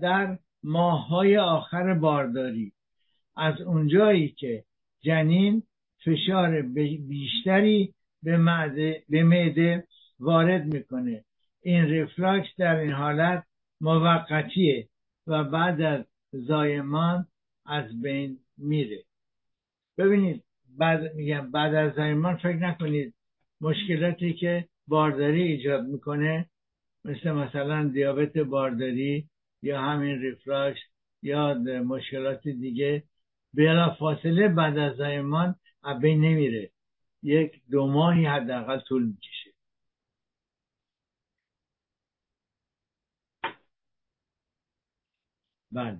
[0.00, 2.72] در ماه های آخر بارداری.
[3.36, 4.64] از اونجایی که
[5.00, 5.62] جنین
[6.04, 6.62] فشار
[7.08, 9.86] بیشتری به معده, به معده
[10.20, 11.24] وارد می‌کنه.
[11.62, 13.44] این ریفلاکس در این حالت
[13.80, 14.88] موقتیه
[15.26, 17.26] و بعد از زایمان
[17.66, 19.02] از بین میره.
[19.98, 20.44] ببینید
[20.78, 23.14] بعد میگم بعد از زایمان فکر نکنید
[23.60, 26.50] مشکلاتی که بارداری ایجاد می‌کنه
[27.06, 29.28] مثل مثلا دیابت بارداری
[29.62, 30.78] یا همین ریفلاکس
[31.22, 33.02] یا مشکلات دیگه
[33.54, 35.54] بلا فاصله بعد از زایمان
[36.02, 36.70] بین نمیره.
[37.22, 39.50] یک دو ماهی حداقل طول می‌کشه.
[45.72, 45.98] بله.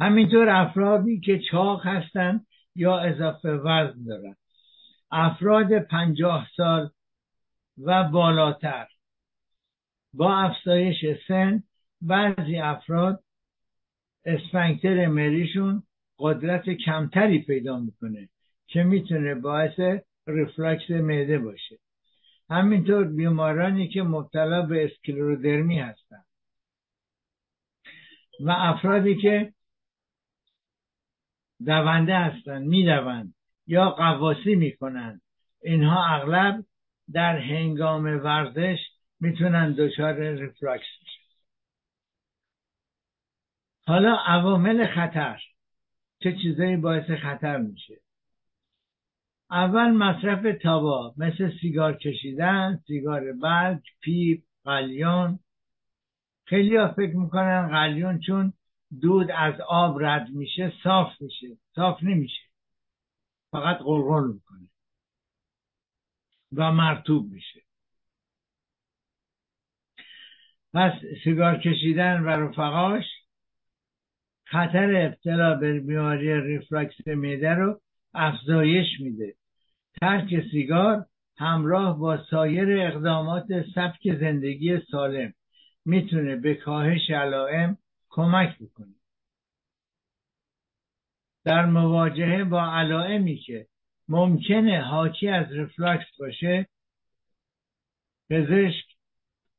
[0.00, 4.36] همینطور افرادی که چاق هستند یا اضافه وزن دارند
[5.10, 6.90] افراد پنجاه سال
[7.78, 8.86] و بالاتر.
[10.12, 11.62] با افزایش سن
[12.00, 13.24] بعضی افراد
[14.24, 15.82] اسفنکتر مریشون
[16.18, 18.28] قدرت کمتری پیدا می‌کنه
[18.66, 21.78] که می‌تونه باعث ریفلکس معده باشه.
[22.50, 26.24] همینطور بیمارانی که مبتلا به اسکلرودرمی هستند
[28.40, 29.52] و افرادی که
[31.66, 33.34] دونده هستند می‌دوند
[33.66, 35.20] یا غواصی می‌کنند
[35.62, 36.64] اینها اغلب
[37.12, 38.78] در هنگام ورزش
[39.20, 41.22] می‌تونن دچار ریفلاکس بشن.
[43.86, 45.40] حالا عوامل خطر.
[46.18, 48.00] چه چیزایی باعث خطر میشه؟
[49.50, 55.38] اول مصرف tabac مثل سیگار کشیدن سیگار برگ پیپ قلیون.
[56.44, 58.52] خیلی ها فکر می‌کنن قلیون چون
[59.00, 61.46] دود از آب رد میشه صاف میشه.
[61.74, 62.42] صاف نمیشه.
[63.50, 64.68] فقط قلقل می‌کنه.
[66.52, 67.60] و مرتوب میشه.
[70.74, 70.92] پس
[71.24, 73.04] سیگار کشیدن و رفقاش
[74.44, 77.80] خطر ابتلا به بیماری ریفلکس معده رو
[78.14, 79.34] افزایش میده.
[80.00, 81.06] ترک سیگار
[81.36, 85.32] همراه با سایر اقدامات سبک زندگی سالم
[85.84, 87.78] می‌تونه به کاهش علائم
[88.08, 88.94] کمک بکنه.
[91.44, 93.66] در مواجهه با علائمی که
[94.08, 96.68] ممکنه حاکی از ریفلاکس باشه
[98.30, 98.86] پزشک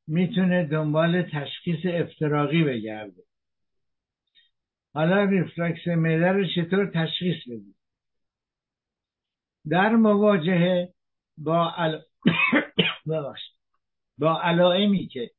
[0.06, 3.22] می‌تونه دنبال تشخیص افتراقی بگرده.
[4.94, 7.74] حالا ریفلکس معده رو چطور تشخیص بدیم؟
[9.68, 10.94] در مواجهه
[11.38, 11.98] با عل...
[14.18, 15.30] با علائمی که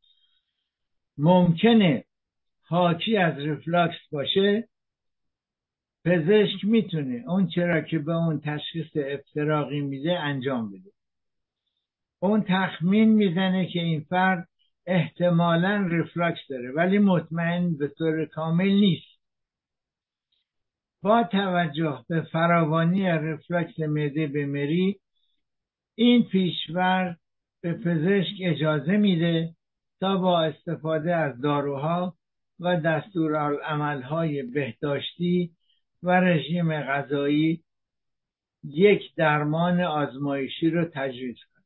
[1.18, 2.06] ممکنه
[2.62, 4.69] حاکی از ریفلاکس باشه
[6.06, 10.92] پزشک می‌تونه اون چه را که به اون تشخیص افتراقی میده انجام بده.
[12.20, 14.48] اون تخمین می‌زنه که این فرد
[14.86, 19.20] احتمالا ریفلاکس داره ولی مطمئن به طور کامل نیست.
[21.02, 25.00] با توجه به فراوانی رفلکس معده مری
[25.96, 27.18] این پیشور
[27.62, 29.56] به پزشک اجازه میده
[30.00, 32.16] تا با استفاده از داروها
[32.60, 35.52] و دستورالعملهای بهداشتی
[36.04, 37.64] و رژیم غذایی
[38.64, 41.66] یک درمان آزمایشی رو تجویز کنه.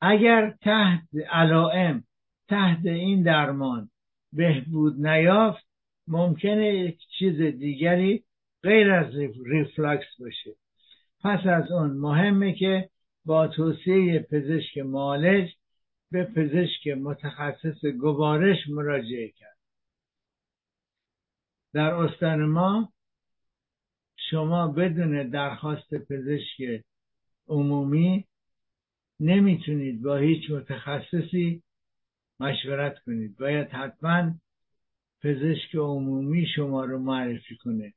[0.00, 2.04] اگر تحت علائم
[2.48, 3.90] تحت این درمان
[4.32, 5.66] بهبود نیافت
[6.08, 8.24] ممکنه یک چیز دیگری
[8.62, 9.14] غیر از
[9.46, 10.54] ریفلاکس باشه.
[11.20, 12.90] پس از اون مهمه که
[13.24, 15.50] با توصیه پزشک معالج
[16.10, 19.57] به پزشک متخصص گوارش مراجعه کرد.
[21.72, 22.92] در استان ما
[24.30, 26.84] شما بدون درخواست پزشک
[27.48, 28.24] عمومی
[29.20, 31.62] نمی‌تونید با هیچ متخصصی
[32.40, 33.36] مشورت کنید.
[33.36, 34.34] باید حتما
[35.20, 37.94] پزشک عمومی شما رو معرفی کنه.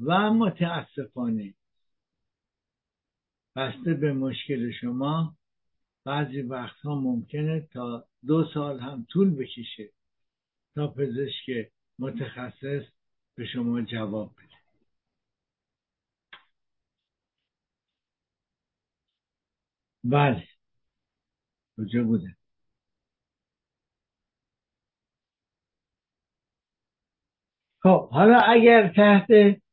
[0.00, 1.54] و متاسفانه
[3.56, 5.36] بسته به مشکل شما
[6.04, 9.90] بعضی وقتها ممکنه تا دو سال هم طول بکشه
[10.74, 12.82] تا پزشک متخصص
[13.34, 14.54] به شما جواب بده.
[20.04, 20.42] بله.
[21.76, 22.36] کجا بوده؟
[27.82, 29.26] خب حالا اگر تحت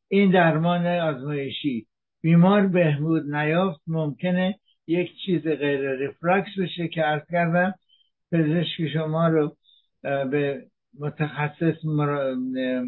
[0.07, 1.87] این درمان آزمایشی
[2.21, 7.73] بیمار بهبود نیافت ممکنه یک چیز غیر ریفراکس بشه که ارز کردم
[8.31, 9.57] پزشک شما رو
[10.01, 11.85] به متخصص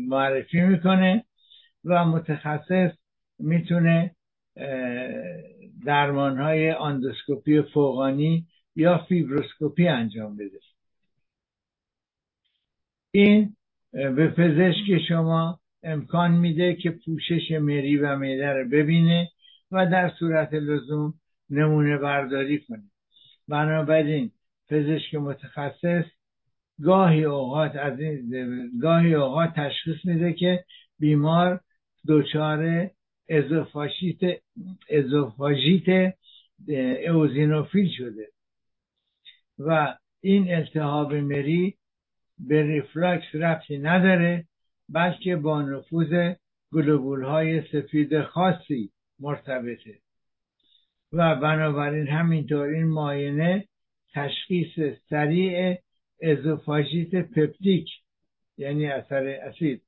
[0.08, 1.26] معرفی می‌کنه
[1.86, 2.92] و متخصص
[3.39, 4.16] می‌تونه
[5.86, 10.60] درمان های آندوسکوپی فوقانی یا فیبروسکوپی انجام بده.
[13.12, 13.56] این
[13.92, 19.30] به پزشک شما امکان میده که پوشش مری و معده رو ببینه
[19.72, 21.13] و در صورت لزوم
[21.50, 22.84] نمونه برداری کنه.
[23.48, 24.32] بنابراین
[24.70, 26.04] پزشک متخصص
[26.81, 30.65] گاهی اوقات از این گاهی اوقات تشخیص میده که
[30.99, 31.62] بیمار
[32.07, 32.89] دچار
[33.29, 34.19] ازوفاژیت
[34.91, 36.13] ازوفاژیت
[37.08, 38.28] ائوزینوفیل شده.
[39.59, 41.76] و این التهاب مری
[42.39, 44.45] به ریفلاکس ربطی نداره
[44.89, 46.34] بلکه با نفوذ
[46.74, 49.99] گلوبول های سفید خاصی مرتبطه.
[51.13, 53.68] و بنابراین همینطور این معاینه
[54.13, 55.78] تشخیص سریع
[56.24, 57.89] ازوفاژیت پپتیک
[58.57, 59.84] یعنی اثر اسید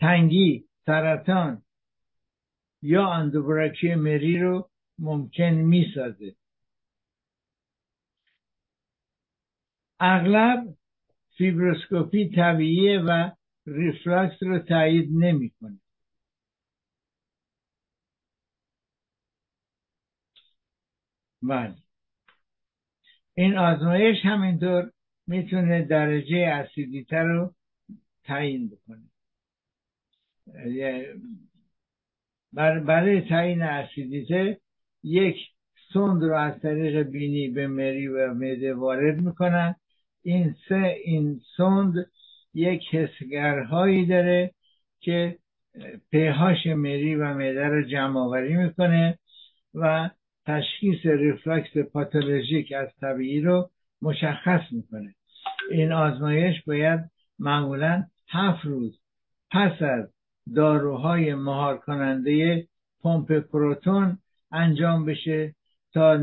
[0.00, 1.62] تنگی سرطان
[2.82, 6.34] یا endobrachy مری رو ممکن می‌سازه.
[10.00, 10.74] اغلب
[11.36, 13.30] فیبروسکوپی طبیعیه و
[13.66, 15.80] ریفلاکس رو تایید نمی‌کنه.
[21.42, 21.87] بله.
[23.38, 24.90] این آزمایش همینطور
[25.26, 27.54] می‌تونه درجه اسیدیته رو
[28.24, 29.02] تعیین بکنه.
[32.52, 34.60] برای تعیین اسیدیته
[35.02, 35.36] یک
[35.92, 39.74] سوند رو از طریق بینی به مری و معده وارد می‌کنن.
[40.22, 41.94] این سه این سوند
[42.54, 44.54] یک حسگرهایی داره
[45.00, 45.38] که
[46.10, 49.18] پیهاش مری و معده رو جمع آوری می‌کنه
[49.74, 50.10] و
[50.48, 53.70] تشخیص ریفلکس پاتولوژیک از طبیعی رو
[54.02, 55.14] مشخص می‌کنه.
[55.70, 57.00] این آزمایش باید
[57.38, 59.00] معمولا هفت روز
[59.50, 60.08] پس از
[60.54, 62.68] داروهای مهار کننده
[63.00, 64.18] پمپ پروتون
[64.52, 65.54] انجام بشه
[65.92, 66.16] تا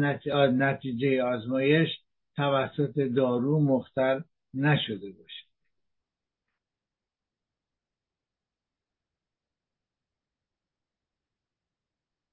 [0.48, 1.90] نتیجه آزمایش
[2.36, 4.22] توسط دارو مختل
[4.54, 5.46] نشده باشه.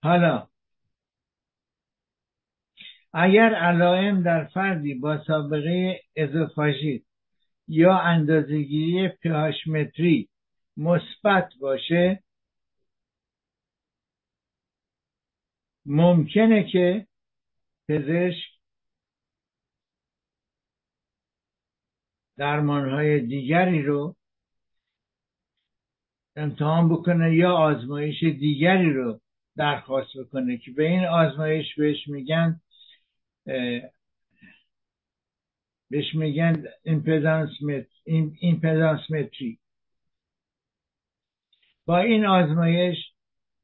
[0.03, 0.52] حالا
[3.13, 7.03] اگر علائم در فردی با سابقه ازوفاژیت
[7.69, 10.29] یا اندازهگیری پهاشمتری
[10.77, 12.23] مثبت باشه
[15.87, 17.07] ممکنه که
[17.89, 18.53] پزشک
[22.37, 24.17] درمانهای دیگری رو
[26.37, 29.21] امتحان بکنه یا آزمایش دیگری رو
[29.57, 32.61] درخواست بکنه که به این آزمایش بهش میگن
[35.91, 37.51] بهش میگن ایمپدانس
[39.11, 39.59] متری
[41.87, 42.97] با این آزمایش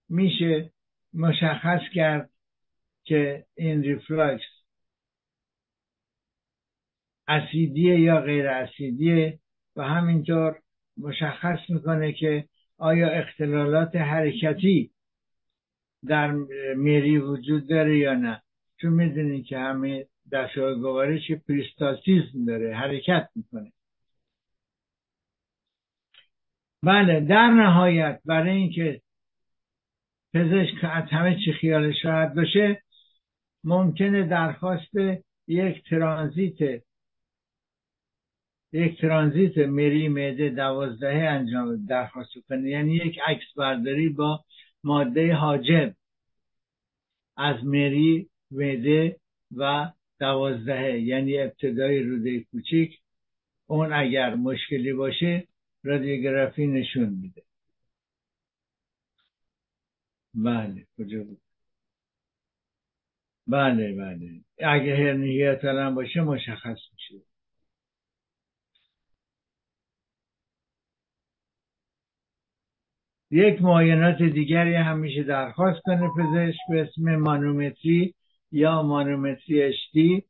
[0.08, 0.72] میشه
[1.14, 2.30] مشخص کرد
[3.04, 4.44] که این ریفلکس
[7.28, 9.38] اسیدیه یا غیر اسیدیه
[9.76, 10.58] و همینطور
[10.96, 12.48] مشخص می‌کنه که
[12.78, 14.90] آیا اختلالات حرکتی
[16.06, 16.30] در
[16.76, 18.42] میری وجود داره یا نه.
[18.80, 23.72] چون می‌دونید که همه دستگاه گوارش پریستاتیزم داره حرکت می‌کنه.
[26.82, 29.02] بله در نهایت برای اینکه
[30.34, 32.82] پزشک از همه چی خیالش راحت باشه
[33.64, 34.94] ممکنه درخواست
[35.48, 36.82] یک ترانزیت
[38.72, 42.70] یک ترانزیت مری معده دوازدهه انجام درخواست کنه.
[42.70, 44.44] یعنی یک عکس برداری با
[44.84, 45.94] ماده حاجب
[47.36, 49.16] از مری معده
[49.56, 53.00] و دوازدهه یعنی ابتدای روده کوچیک
[53.66, 55.48] اون اگر مشکلی باشه
[55.84, 57.42] رادیوگرافی نشون میده.
[60.34, 61.40] بله کجا بود؟
[63.46, 64.40] بله بله.
[64.58, 67.24] اگه هرنیه هم باشه مشخص میشه.
[73.30, 78.14] یک معاینات دیگری هم میشه درخواست کنه پزشک به اسم مانومتری.
[78.52, 80.24] یا مانومتری اشتی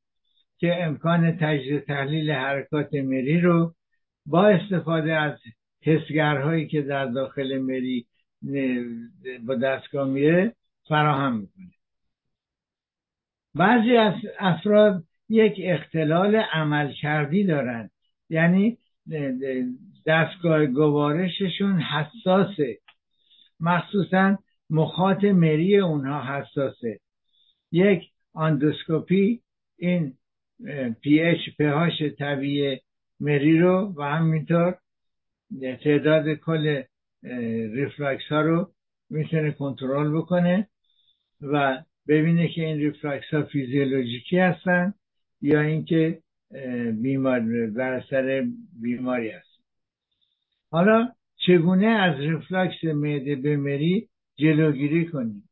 [0.59, 3.75] که امکان تجزیه تحلیل حرکات مری رو
[4.27, 5.39] با استفاده از
[5.83, 8.07] حسگرهایی که در داخل مری
[9.47, 10.55] با دستگاه میره
[10.89, 11.71] فراهم می‌کنه.
[13.55, 17.91] بعضی از افراد یک اختلال عمل کردی دارن.
[18.31, 18.79] یعنی
[20.07, 22.79] دستگاه گوارششون حساسه.
[23.61, 24.39] مخصوصا
[24.71, 27.01] مخاط مری اونها حساسه.
[27.73, 29.43] یک آندوسکوپی
[29.77, 30.15] این
[31.03, 32.81] پی اچ پهاش طبیعی
[33.21, 34.79] مری رو و همینطور
[35.85, 36.83] تعداد کل
[37.73, 38.73] ریفلکس ها رو
[39.11, 40.69] می‌تونه کنترل بکنه
[41.41, 44.95] و ببینه که این ریفلکس ها فیزیولوژیکی هستن
[45.41, 46.23] یا اینکه
[47.03, 48.47] بیمار بر اثر
[48.81, 49.63] بیماری هست
[50.71, 51.09] حالا
[51.47, 55.48] چگونه از ریفلکس معده به مری جلوگیری کنیم؟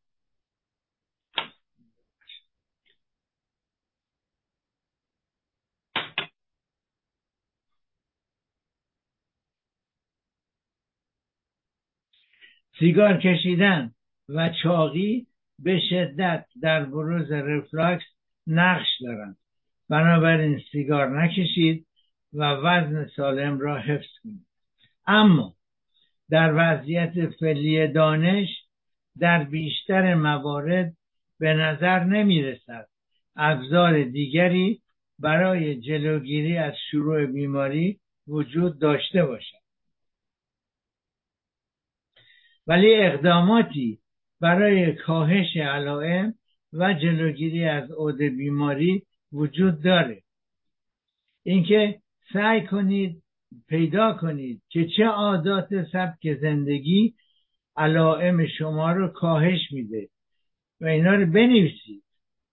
[12.79, 13.91] سیگار کشیدن
[14.29, 15.27] و چاقی
[15.59, 18.05] به شدت در بروز رفلاکس
[18.47, 19.37] نقش دارند.
[19.89, 21.87] بنابراین سیگار نکشید
[22.33, 24.47] و وزن سالم را حفظ کنید.
[25.07, 25.55] اما
[26.31, 28.49] در وضعیت فعلی دانش
[29.19, 30.93] در بیشتر موارد
[31.39, 32.89] به نظر نمی رسد
[33.37, 34.81] ابزار دیگری
[35.19, 39.66] برای جلوگیری از شروع بیماری وجود داشته باشد.
[42.67, 43.99] ولی اقداماتی
[44.41, 46.35] برای کاهش علائم
[46.73, 49.03] و جلوگیری از عود بیماری
[49.33, 50.23] وجود داره.
[51.43, 52.01] اینکه
[52.33, 53.23] سعی کنید
[53.69, 57.15] پیدا کنید که چه عادات سبک زندگی
[57.77, 60.09] علائم شما رو کاهش میده
[60.81, 62.03] و اینا رو بنویسید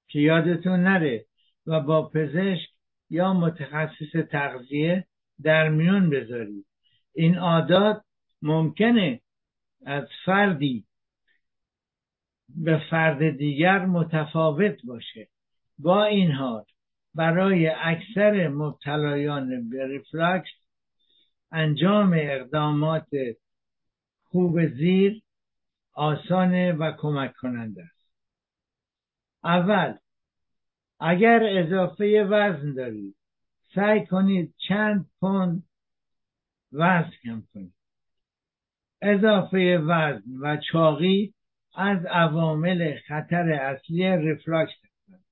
[0.08, 1.26] که یادتون نره
[1.68, 2.70] و با پزشک
[3.10, 5.06] یا متخصص تغذیه
[5.44, 6.66] در میون بذارید.
[7.14, 8.02] این عادات
[8.42, 9.22] ممکنه
[9.86, 10.86] از فردی
[12.50, 15.28] به فرد دیگر متفاوت باشه.
[15.78, 16.66] با این حال
[17.16, 20.50] برای اکثر مبتلایان به ریفلاکس
[21.52, 23.08] انجام اقدامات
[24.24, 25.22] خوب زیر
[25.94, 28.08] آسانه و کمک کننده است.
[29.44, 29.98] اول
[31.00, 33.16] اگر اضافه وزن دارید
[33.76, 35.64] سعی کنید چند پوند
[36.72, 37.83] وزن کم کنید.
[39.04, 41.34] اضافه وزن و چاقی
[41.76, 45.24] از عوامل خطر اصلی ریفلاکس هستند.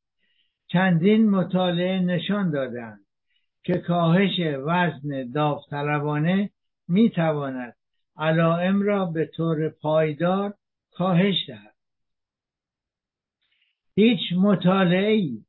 [0.67, 3.05] چندین مطالعه نشان دادند
[3.63, 6.49] که کاهش وزن داوطلبانه
[6.87, 7.75] می تواند
[8.17, 10.53] علائم را به طور پایدار
[10.91, 11.75] کاهش دهد.
[13.95, 15.45] هیچ مطالعه ای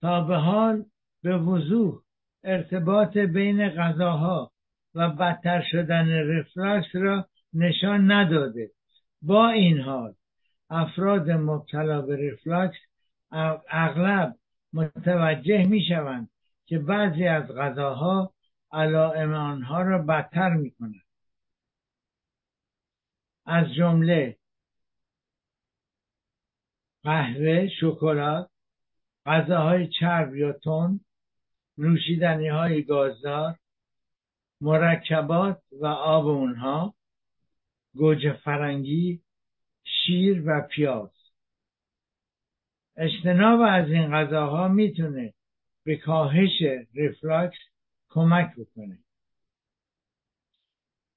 [0.00, 0.84] تا به حال
[1.22, 2.02] به وضوح
[2.44, 4.52] ارتباط بین غذاها
[4.96, 8.70] و بدتر شدن رفلاکس را نشان نداده.
[9.22, 10.14] با این حال
[10.70, 12.76] افراد مبتلا به رفلاکس
[13.70, 14.36] اغلب
[14.72, 16.30] متوجه می شوند
[16.66, 18.34] که بعضی از غذاها
[18.72, 21.06] علائم آنها را بدتر می کنند
[23.46, 24.36] از جمله
[27.04, 28.50] قهوه شکلات
[29.26, 31.00] غذاهای چرب یا تند
[31.78, 33.58] نوشیدنی های گازدار
[34.60, 36.94] مرکبات و آب اونها
[37.94, 39.20] گوجه فرنگی
[39.84, 41.10] شیر و پیاز.
[42.96, 45.34] اجتناب از این غذاها می‌تونه
[45.84, 46.62] به کاهش
[46.94, 47.58] ریفلاکس
[48.08, 48.98] کمک بکنه.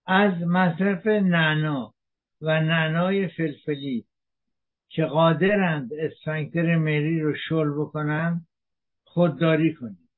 [0.05, 1.93] از مصرف نعنا
[2.41, 4.05] و نعنای فلفلی
[4.89, 8.47] که قادرند اسفنکتر مری رو شل بکنند
[9.03, 10.08] خودداری کنید.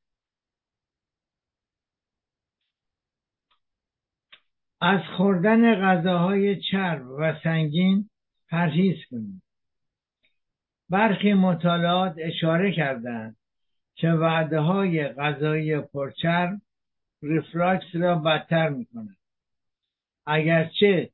[4.82, 8.10] از خوردن غذاهای چرب و سنگین
[8.50, 9.42] پرهیز کنید.
[10.90, 13.36] برخی مطالعات اشاره کردند
[13.96, 16.62] که وعده های غذایی پرچرب
[17.22, 19.18] ریفلاکس را بدتر می کند.
[20.26, 21.10] اگرچه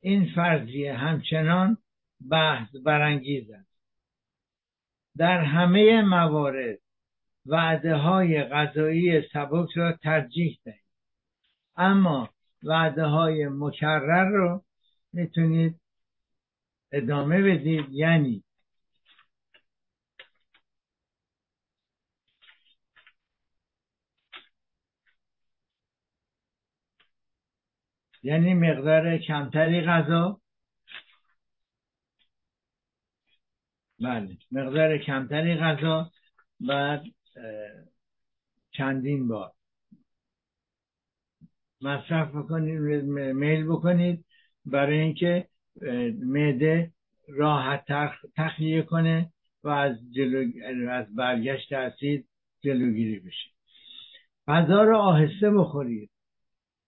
[0.00, 1.78] این فرضیه همچنان
[2.30, 3.72] بحث برانگیز است.
[5.16, 6.78] در همه موارد
[7.46, 10.82] وعده های غذایی سبک را ترجیح دهید.
[11.76, 12.28] اما
[12.62, 14.64] وعده های مکرر رو
[15.12, 15.80] می‌تونید
[16.92, 17.86] ادامه بدید.
[17.90, 18.44] یعنی
[28.22, 30.40] یعنی مقدار کمتری غذا.
[34.00, 36.10] بله مقدار کمتری غذا
[36.60, 37.04] بعد
[38.72, 39.52] چندین بار.
[41.82, 43.04] مصرف بکنید
[43.34, 44.24] میل بکنید
[44.64, 45.48] برای اینکه
[46.24, 46.90] معده
[47.28, 47.84] راحت
[48.36, 49.32] تخلیه کنه
[49.64, 50.50] و از جلو
[50.90, 52.28] از برگشت اسید
[52.60, 53.50] جلوگیری بشه.
[54.48, 56.10] غذا رو آهسته بخورید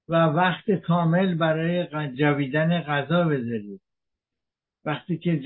[0.08, 1.86] و وقت کامل برای
[2.16, 3.80] جویدن غذا بذارید.
[4.84, 5.42] وقتی که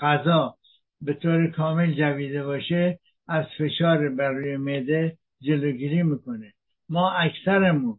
[0.00, 0.56] غذا
[1.00, 6.52] به طور کامل جویده باشه از فشار بر روی معده جلوگیری می‌کنه.
[6.88, 7.98] ما اکثرمون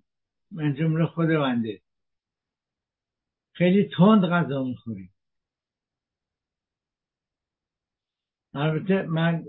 [0.51, 1.81] من جمله خود بنده.
[3.53, 5.13] خیلی تند غذا می‌خوریم
[8.53, 9.45] البته من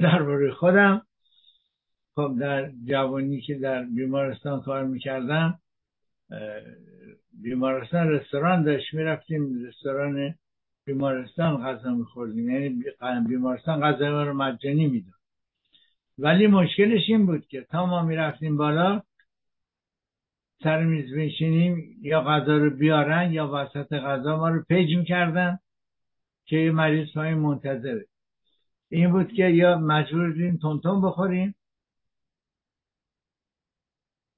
[0.00, 1.06] درباره خودم
[2.14, 5.60] خب در جوانی که در بیمارستان کار می‌کردم
[7.32, 10.34] بیمارستان رستوران داشت می‌رفتیم رستوران
[10.84, 12.50] بیمارستان غذا میخوردیم.
[12.50, 12.84] یعنی
[13.28, 15.20] بیمارستان غذا رو مجانی می‌داد.
[16.18, 19.02] ولی مشکلش این بود که تا ما می‌رفتیم بالا
[20.62, 25.58] سر میز بشینیم یا غذا رو بیارن یا وسط غذا ما رو پیج می‌کردن
[26.44, 28.06] که یه مریض پایین منتظره.
[28.88, 31.54] این بود که یا مجبور بودیم تونتون بخوریم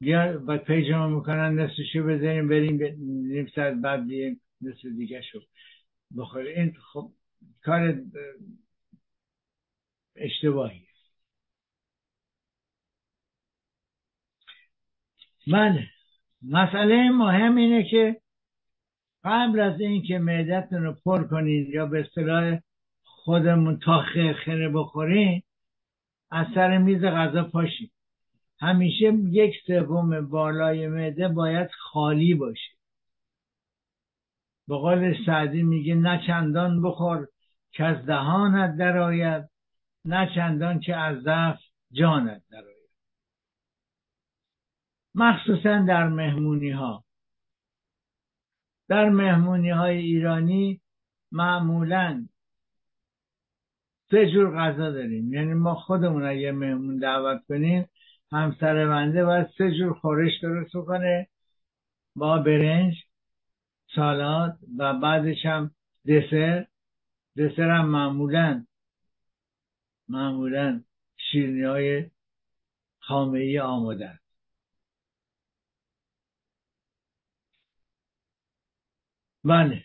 [0.01, 5.41] یا با پیجمون می‌کنن نصفشو بزنیم بریم نیم ساعت بعد بییم نصف دیگه شو
[6.18, 6.57] بخوریم.
[6.59, 7.12] این خب
[7.62, 8.03] کار
[10.16, 10.87] اشتباهی.
[15.47, 15.91] بله.
[16.49, 18.20] مسئله مهم اینه که
[19.24, 22.59] قبل از اینکه معدتون رو پر کنید یا به اصطلاح
[23.03, 24.03] خودمون تا
[24.45, 25.43] خیره بخورین
[26.30, 27.93] از سر میز غذا پاشید
[28.61, 32.72] همیشه یک سوم بالای معده باید خالی باشه.
[34.68, 37.26] به قول سعدی میگه نه چندان بخور
[37.72, 39.45] که از دهانت درآید
[40.05, 41.59] نه چندان که از ضعف
[41.93, 42.72] جانت در
[45.14, 47.04] مخصوصا در مهمونی ها
[48.88, 50.80] در مهمونی های ایرانی
[51.32, 52.28] معمولا
[54.10, 55.32] سه جور غذا داریم.
[55.32, 57.88] یعنی ما خودمون اگه مهمون دعوت کنیم
[58.32, 61.28] همسر بنده باید سه جور خورش درست کنه
[62.16, 62.94] با برنج
[63.94, 65.70] سالاد و بعدش هم
[66.06, 66.66] دسر.
[67.36, 68.66] دسر هم معمولا
[70.08, 70.82] معمولا
[71.16, 72.10] شیرنی های
[73.00, 74.22] خامه ای آماده
[79.45, 79.84] بله.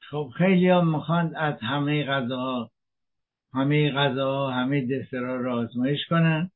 [0.00, 2.70] خب خیلی ها می‌خوان از همه غذاها
[3.54, 6.50] همه غذاها همه دسرها را آزمایش کنن.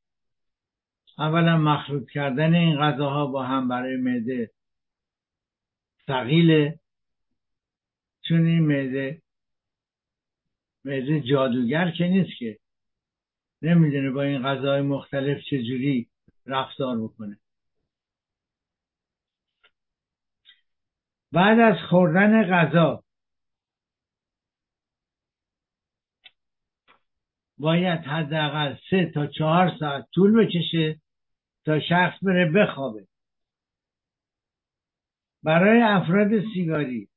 [1.18, 4.50] اولا مخلوط کردن این غذاها با هم برای معده
[6.06, 6.78] ثقیله.
[8.28, 9.22] چون این معده
[10.84, 12.58] معده جادوگر که نیست که.
[13.62, 16.08] نمی‌دونه با این غذاهای مختلف چجوری
[16.46, 17.38] رفتار بکنه.
[21.36, 23.02] بعد از خوردن غذا.
[27.58, 31.00] باید حداقل سه تا چهار ساعت طول بکشه
[31.64, 33.06] تا شخص بره بخوابه.
[35.42, 37.08] برای افراد سیگاری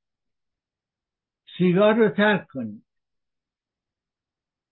[1.57, 2.84] سیگار رو ترک کنید.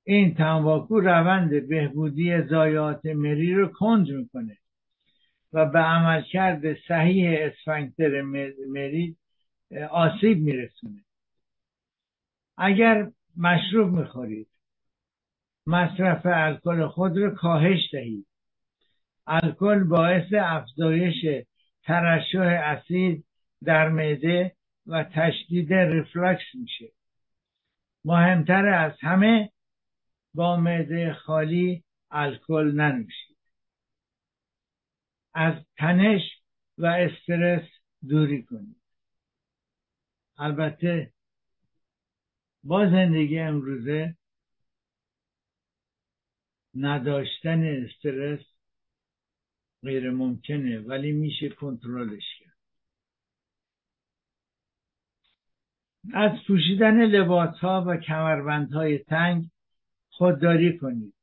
[0.04, 4.58] این تنباکو روند بهبودی زایات مری رو کند می‌کنه
[5.54, 8.22] و به عملکرد صحیح اسفنکتر
[8.68, 9.18] مری
[9.91, 11.03] آسیب میرسونه.
[12.57, 14.47] اگر مشروب می‌خورید
[15.68, 18.28] مصرف الکل خود رو کاهش دهید.
[19.28, 21.45] الکل باعث افزایش
[21.84, 23.26] ترشح اسید
[23.63, 24.55] در معده
[24.88, 26.91] و تشدید ریفلکس میشه.
[28.05, 29.51] مهمتر از همه
[30.34, 33.38] با معده خالی الکل ننوشید.
[35.34, 36.22] از تنش
[36.78, 37.70] و استرس
[38.07, 38.77] دوری کنید.
[40.38, 41.14] البته
[42.64, 44.16] با زندگی امروزه
[46.76, 48.46] نداشتن استرس
[49.84, 52.58] غیر ممکنه ولی میشه کنترلش کرد.
[56.14, 59.50] از پوشیدن لباس ها و کمربند های تنگ
[60.10, 61.14] خودداری کنید.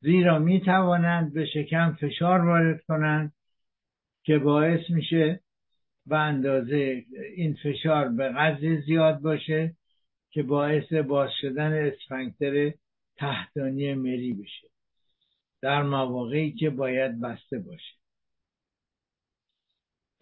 [0.00, 3.32] زیرا می توانند به شکم فشار وارد کنند
[4.22, 5.40] که باعث میشه
[6.06, 7.04] به اندازه
[7.36, 9.76] این فشار به قدری زیاد باشه
[10.30, 12.72] که باعث باز شدن اسفنکتر
[13.16, 14.68] تحتانی مری بشه.
[15.60, 17.94] در مواقعی که باید بسته باشه.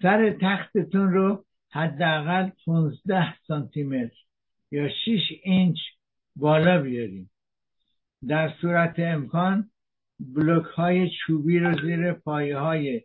[0.02, 4.16] سر تختتون رو حداقل 15 سانتی متر
[4.70, 5.78] یا 6 اینچ
[6.36, 7.30] بالا بیاریم
[8.28, 9.70] در صورت امکان
[10.20, 13.02] بلوک های چوبی رو زیر پایه های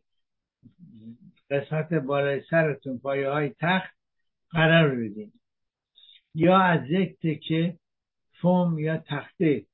[1.49, 3.95] قسمت بالای سرتون پایه های تخت
[4.49, 5.33] قرار بدین.
[6.35, 7.79] یا از یک تکه
[8.41, 9.65] فوم یا تخته.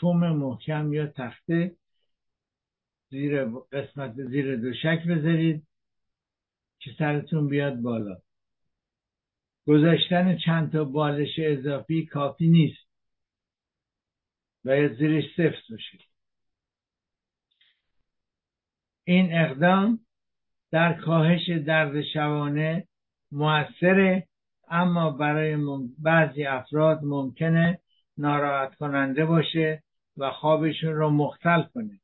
[0.00, 1.76] فوم محکم یا تخته.
[3.10, 5.66] زیر قسمت زیر دوشک بذارید
[6.78, 8.18] که سرتون بیاد بالا.
[9.66, 12.88] گذاشتن چند تا بالش اضافی کافی نیست.
[14.64, 16.07] باید زیرش سفت باشه.
[19.08, 20.00] این اقدام
[20.70, 22.88] در کاهش درد شوانه
[23.32, 24.28] موثره
[24.70, 25.56] اما برای
[25.98, 27.80] بعضی افراد ممکنه
[28.18, 29.82] ناراحت کننده باشه
[30.16, 32.00] و خوابشون رو مختل کنه.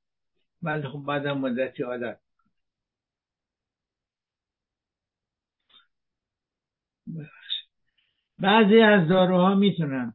[0.63, 2.19] ولی خب بعد مدتی عادت
[8.39, 10.15] بعضی از داروها می‌تونن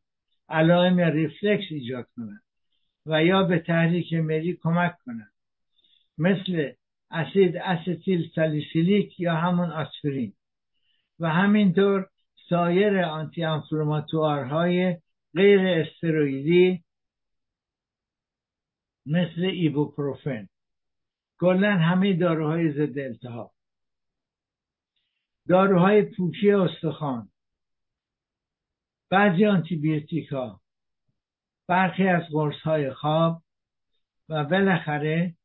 [0.49, 2.41] علائم ریفلکس ایجاد کنن
[3.05, 5.31] و یا به تحریک مری کمک کنن.
[6.17, 6.78] مثل
[7.11, 10.33] اسید استیل سالیسیلیک یا همون آسپرین.
[11.19, 12.09] و همینطور
[12.49, 14.97] سایر آنتی انفلاماتوارهای
[15.33, 16.83] غیر استروئیدی
[19.05, 20.47] مثل ایبوپروفن.
[21.39, 23.51] کلا همه داروهای ضد التهاب.
[25.47, 27.29] داروهای پوکی استخوان.
[29.09, 30.61] بعضی آنتیبیوتیک ها
[31.67, 33.43] برخی از قرص های خواب.
[34.29, 35.35] و بالاخره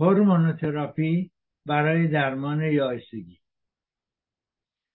[0.00, 1.30] هورمونوتراپی
[1.66, 3.40] برای درمان یائسگی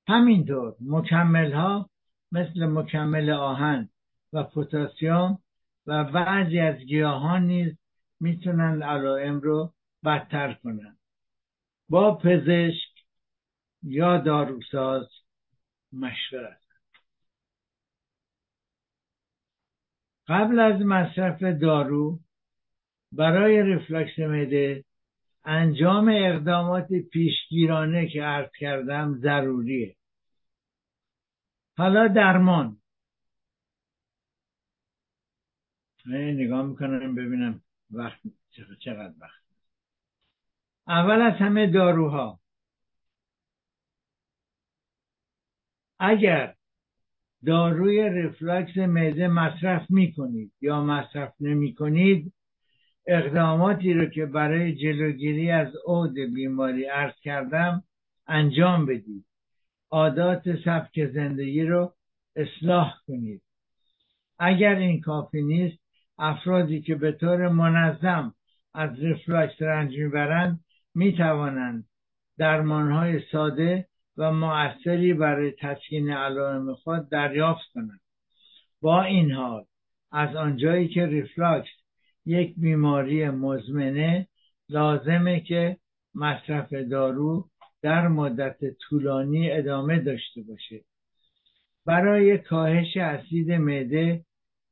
[0.07, 1.89] همینطور مکمل ها
[2.31, 3.89] مثل مکمل آهن
[4.33, 5.37] و پتاسیم
[5.85, 7.77] و بعضی از گیاهان نیز
[8.19, 9.73] می‌تونن علائم رو
[10.05, 10.97] بدتر کنن.
[11.89, 13.05] با پزشک
[13.83, 15.07] یا داروساز
[15.93, 16.61] مشورت
[20.27, 22.19] قبل از مصرف دارو
[23.11, 24.83] برای رفلکس معده
[25.45, 29.95] انجام اقدامات پیشگیرانه که عرض کردم ضروریه.
[31.77, 32.77] حالا درمان.
[36.05, 37.61] نگاه می‌کنم ببینم
[37.91, 38.19] وقت
[38.79, 39.41] چقدر وقت.
[40.87, 42.39] اول از همه داروها.
[45.99, 46.55] اگر
[47.45, 52.33] داروی رفلکس معده مصرف می‌کنید یا مصرف نمی کنید
[53.07, 57.83] اقداماتی رو که برای جلوگیری از عود بیماری عرض کردم
[58.27, 59.25] انجام بدید.
[59.91, 61.93] عادات سبک زندگی رو
[62.35, 63.41] اصلاح کنید.
[64.39, 65.77] اگر این کافی نیست
[66.17, 68.33] افرادی که به طور منظم
[68.73, 70.59] از رفلکس رنج می‌برند
[70.95, 71.85] می‌توانند
[72.37, 73.87] درمانهای ساده
[74.17, 77.99] و مؤثری برای تسکین علائم خود دریافت کنند.
[78.81, 79.65] با این حال
[80.11, 81.80] از آنجایی که ریفلاکس
[82.25, 84.27] یک بیماری مزمنه
[84.69, 85.77] لازمه که
[86.15, 87.49] مصرف دارو
[87.81, 90.83] در مدت طولانی ادامه داشته باشه.
[91.85, 94.25] برای کاهش اسید معده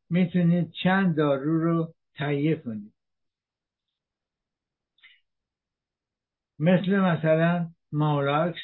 [0.10, 2.94] می‌تونید چند دارو رو تهیه کنید.
[6.60, 8.62] مثل مثلا مالاکس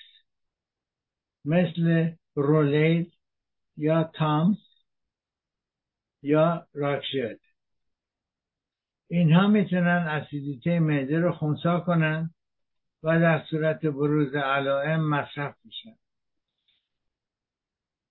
[1.45, 3.13] مثل رولید
[3.77, 4.57] یا تامس
[6.21, 7.44] یا راکشد
[9.07, 12.29] اینها می‌تونن اسیدیته معده رو خونسا کنن
[13.03, 15.95] و در صورت بروز علائم مصرف میشن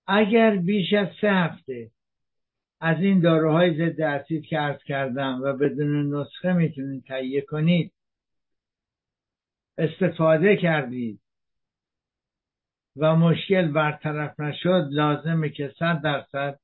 [0.07, 1.91] اگر بیش از سه هفته
[2.81, 7.91] از این داروهای ضد اسید که ارز کردم و بدون نسخه می‌تونید تهیه کنید
[9.77, 11.19] استفاده کردید
[12.95, 16.59] و مشکل برطرف نشد لازمه که صد درصد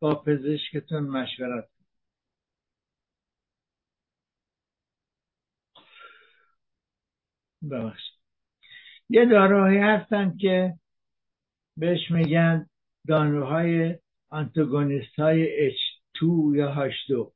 [0.00, 1.73] با پزشکتون مشورت
[7.68, 8.14] ببخشید.
[9.08, 10.74] یه داروهایی هستن که
[11.76, 12.66] بهش میگن
[13.08, 13.98] داروهای
[14.28, 16.22] آنتاگونیست های H2
[16.54, 17.32] یا H2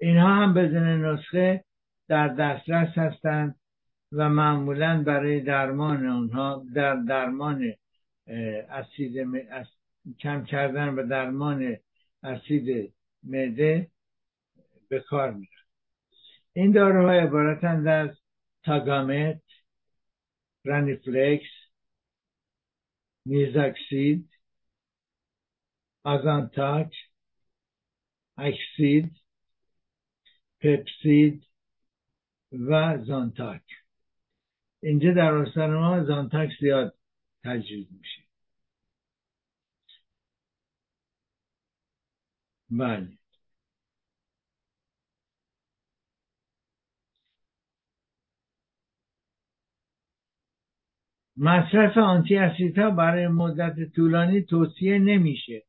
[0.00, 1.64] اینها هم بدون نسخه
[2.08, 3.60] در دسترس هستند
[4.12, 7.74] و معمولا برای درمان اونها در درمان
[8.70, 9.16] اسید
[10.20, 11.76] کم کردن و درمان
[12.22, 13.90] اسید معده
[14.88, 15.48] به کار میرن.
[16.52, 18.10] این داروها عبارتند از
[18.64, 19.42] تاگامت
[20.64, 21.50] رانیفلکس
[23.26, 24.30] نیزاکسید
[26.04, 26.94] آزانتاک
[28.36, 29.16] اکسید
[30.60, 31.46] پپسید
[32.52, 33.62] و زانتاک
[34.82, 36.98] اینجا در استان ما زانتاک زیاد
[37.44, 38.22] تجویز میشه
[42.70, 43.18] بله
[51.36, 52.36] مصرف آنتی
[52.76, 55.62] ها برای مدت طولانی توصیه نمیشه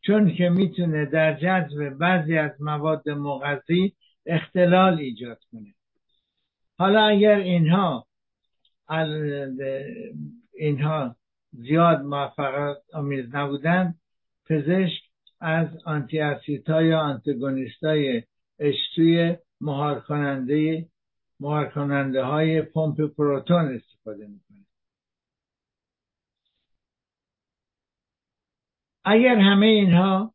[0.00, 3.94] چون که می‌تونه در جذب بعضی از مواد مغذی
[4.26, 5.74] اختلال ایجاد کنه.
[6.78, 8.06] حالا اگر اینها
[10.54, 11.16] اینها
[11.52, 13.94] زیاد موفقیت آمیز نبودن
[14.46, 15.02] پزشک
[15.40, 18.22] از آنتی اسیتا یا آنتگونیست های
[18.58, 20.86] اشتوی مهار کننده
[21.40, 24.43] مهار کننده های پمپ پروتون استفاده می‌کنه
[29.04, 30.34] اگر همه اینها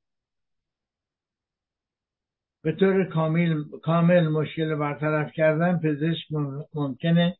[2.61, 6.27] به طور کامل, کامل مشکل برطرف کردن پزشک
[6.73, 7.37] ممکنه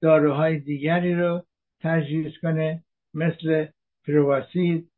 [0.00, 1.46] داروهای دیگری رو
[1.80, 3.66] تجویز کنه مثل
[4.06, 4.90] Prevacid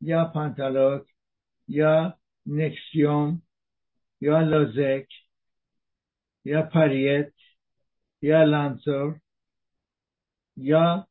[0.00, 1.06] یا Pantoloc
[1.68, 3.42] یا Nexium
[4.20, 5.08] یا Losec
[6.44, 7.32] یا Pariet
[8.22, 9.20] یا Lanzor
[10.56, 11.08] یا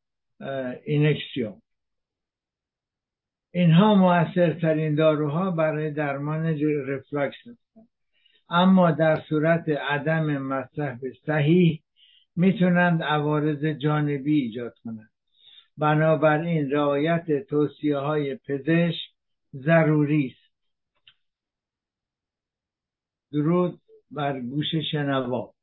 [0.84, 1.62] Inexium.
[3.56, 6.46] اینها موثرترین داروها برای درمان
[6.86, 7.88] رفلکس هستند.
[8.48, 11.82] اما در صورت عدم مصرف صحیح
[12.36, 15.10] می‌تونند عوارض جانبی ایجاد کنند.
[15.78, 19.00] بنابراین رعایت توصیه های پزشک
[19.54, 20.52] ضروری است.
[23.32, 23.80] درود
[24.10, 25.55] بر گوش شنوا.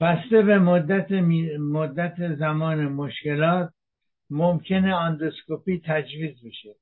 [0.00, 1.12] بسته به مدت,
[1.58, 3.70] مدت زمان مشکلات
[4.30, 6.74] ممکنه اندوسکوپی تجویز بشه.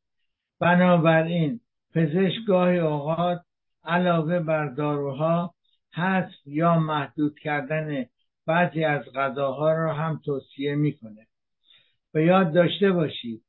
[0.60, 1.60] بنابراین
[1.94, 3.40] پزشک گاهی اوقات
[3.84, 5.54] علاوه بر داروها
[5.94, 8.04] حذف یا محدود کردن
[8.46, 11.26] بعضی از غذاها را هم توصیه می‌کنه.
[12.14, 13.42] و یاد داشته باشید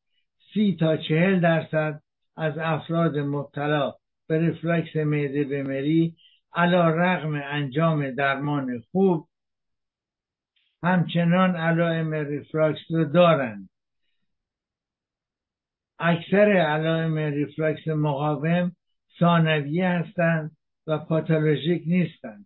[0.54, 2.02] سی تا چهل درصد
[2.38, 3.94] از افراد مبتلا
[4.28, 6.16] به ریفلکس معده به مری
[6.54, 9.28] علیرغم انجام درمان خوب
[10.84, 13.70] همچنان علائم ریفلاکس رو دارند
[16.00, 18.72] اکثر علائم ریفلاکس مقاوم
[19.20, 20.58] ثانوی هستند
[20.88, 22.46] و پاتولوژیک نیستند.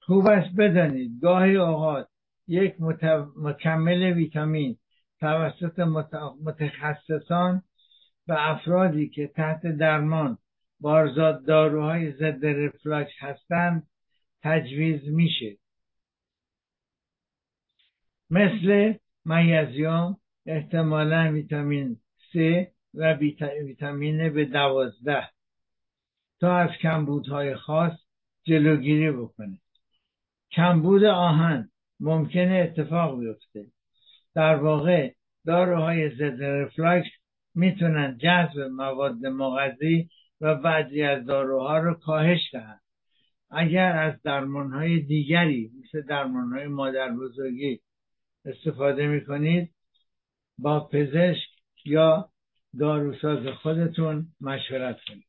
[0.00, 2.08] خوب است بدانید گاهی اوقات
[2.48, 2.74] یک
[3.36, 4.76] مکمل ویتامین
[5.20, 5.78] توسط
[6.44, 7.62] متخصصان
[8.28, 10.38] و افرادی که تحت درمان
[10.80, 13.86] بارزاد داروهای ضد رفلاکس هستند
[14.42, 15.56] تجویز میشه.
[18.30, 20.16] مثل مگزیوم
[20.46, 22.00] احتمالا ویتامین
[22.32, 22.36] C
[22.94, 23.12] و
[23.62, 25.28] ویتامین به دوازده.
[26.40, 27.92] تا از کمبودهای خاص
[28.44, 29.58] جلوگیری بکنه.
[30.52, 31.70] کمبود آهن
[32.00, 33.66] ممکنه اتفاق بیفته.
[34.34, 35.12] در واقع
[35.46, 37.08] داروهای ضد رفلاکس
[37.54, 40.08] می‌تونن جذب مواد مغذی
[40.40, 42.80] و بعضی از داروها رو کاهش دهند.
[43.50, 47.80] اگر از درمانهای دیگری مثل درمانهای مادر بزرگی
[48.46, 49.74] استفاده می‌کنید
[50.58, 51.48] با پزشک
[51.84, 52.30] یا
[52.78, 55.26] داروساز خودتون مشورت کنید.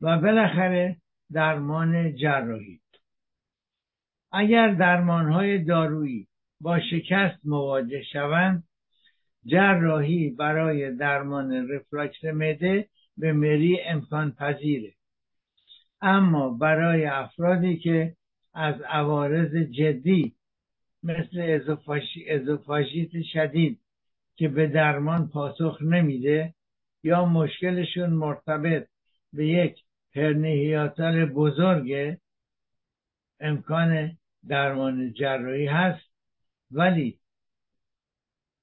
[0.00, 0.96] و بالاخره
[1.32, 2.80] درمان جراحی.
[4.32, 6.28] اگر درمانهای دارویی
[6.60, 8.64] با شکست مواجه شوند
[9.44, 14.94] جراحی برای درمان رفلاکس مده به مری امکان پذیره.
[16.00, 18.16] اما برای افرادی که
[18.54, 20.34] از عوارض جدی
[21.02, 21.60] مثل
[22.28, 23.80] ازوفاژیت شدید
[24.36, 26.54] که به درمان پاسخ نمیده
[27.02, 28.88] یا مشکلشون مرتبط
[29.32, 29.84] به یک
[30.14, 32.18] هرنیهیاتال بزرگ
[33.40, 36.10] امکان درمان جراحی هست
[36.70, 37.18] ولی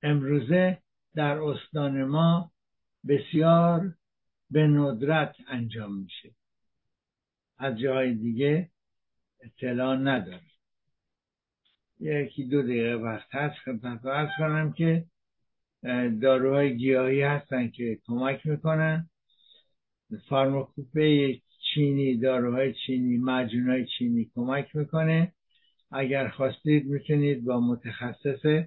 [0.04, 0.78] امروزه
[1.16, 2.52] در استان ما
[3.08, 3.94] بسیار
[4.52, 6.32] به ندرت انجام میشه.
[7.58, 8.70] از جای دیگه
[9.42, 10.49] اطلاع نداره
[12.00, 15.06] یکی دو دقیقه وقت هست خدمت ارز کنم که
[16.22, 19.10] داروهای گیاهی هستن که کمک می‌کنن.
[20.30, 21.36] فارماکوپه
[21.74, 25.34] چینی داروهای چینی معجونهای چینی کمک می‌کنه.
[25.92, 28.66] اگر خواستید می‌تونید با متخصص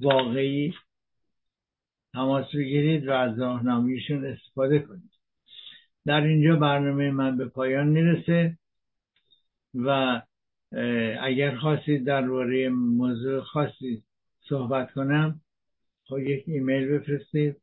[0.00, 0.74] واقعی
[2.12, 5.10] تماس بگیرید و از راهنماییشون استفاده کنید.
[6.06, 8.58] در اینجا برنامه من به پایان می‌رسه
[9.74, 10.20] و
[11.22, 14.02] اگر خواستید درباره موضوع خاصی
[14.48, 15.40] صحبت کنم
[16.04, 17.56] خب یک ایمیل بفرستید.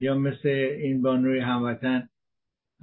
[0.00, 2.08] یا مثل این بانوی هموطن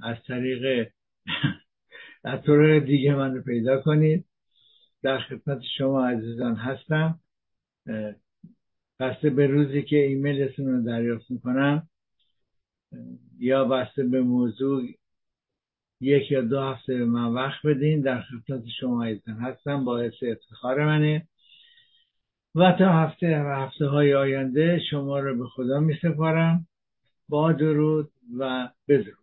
[0.02, 0.88] از طریق
[2.24, 4.24] از طرق دیگه من رو پیدا کنید.
[5.02, 7.20] در خدمت شما عزیزان هستم.
[9.00, 11.88] بسته به روزی که ایمیلتون رو دریافت می‌کنم.
[13.38, 14.82] یا بسته به موضوع
[16.02, 18.00] یک یا دو هفته به من وقت بدین.
[18.00, 21.28] در خدمت شما عزیزان هستم باعث افتخار منه.
[22.54, 26.66] و تا هفته و هفته های آینده شما رو به خدا می سپارم
[27.28, 29.21] با درود و بدرود.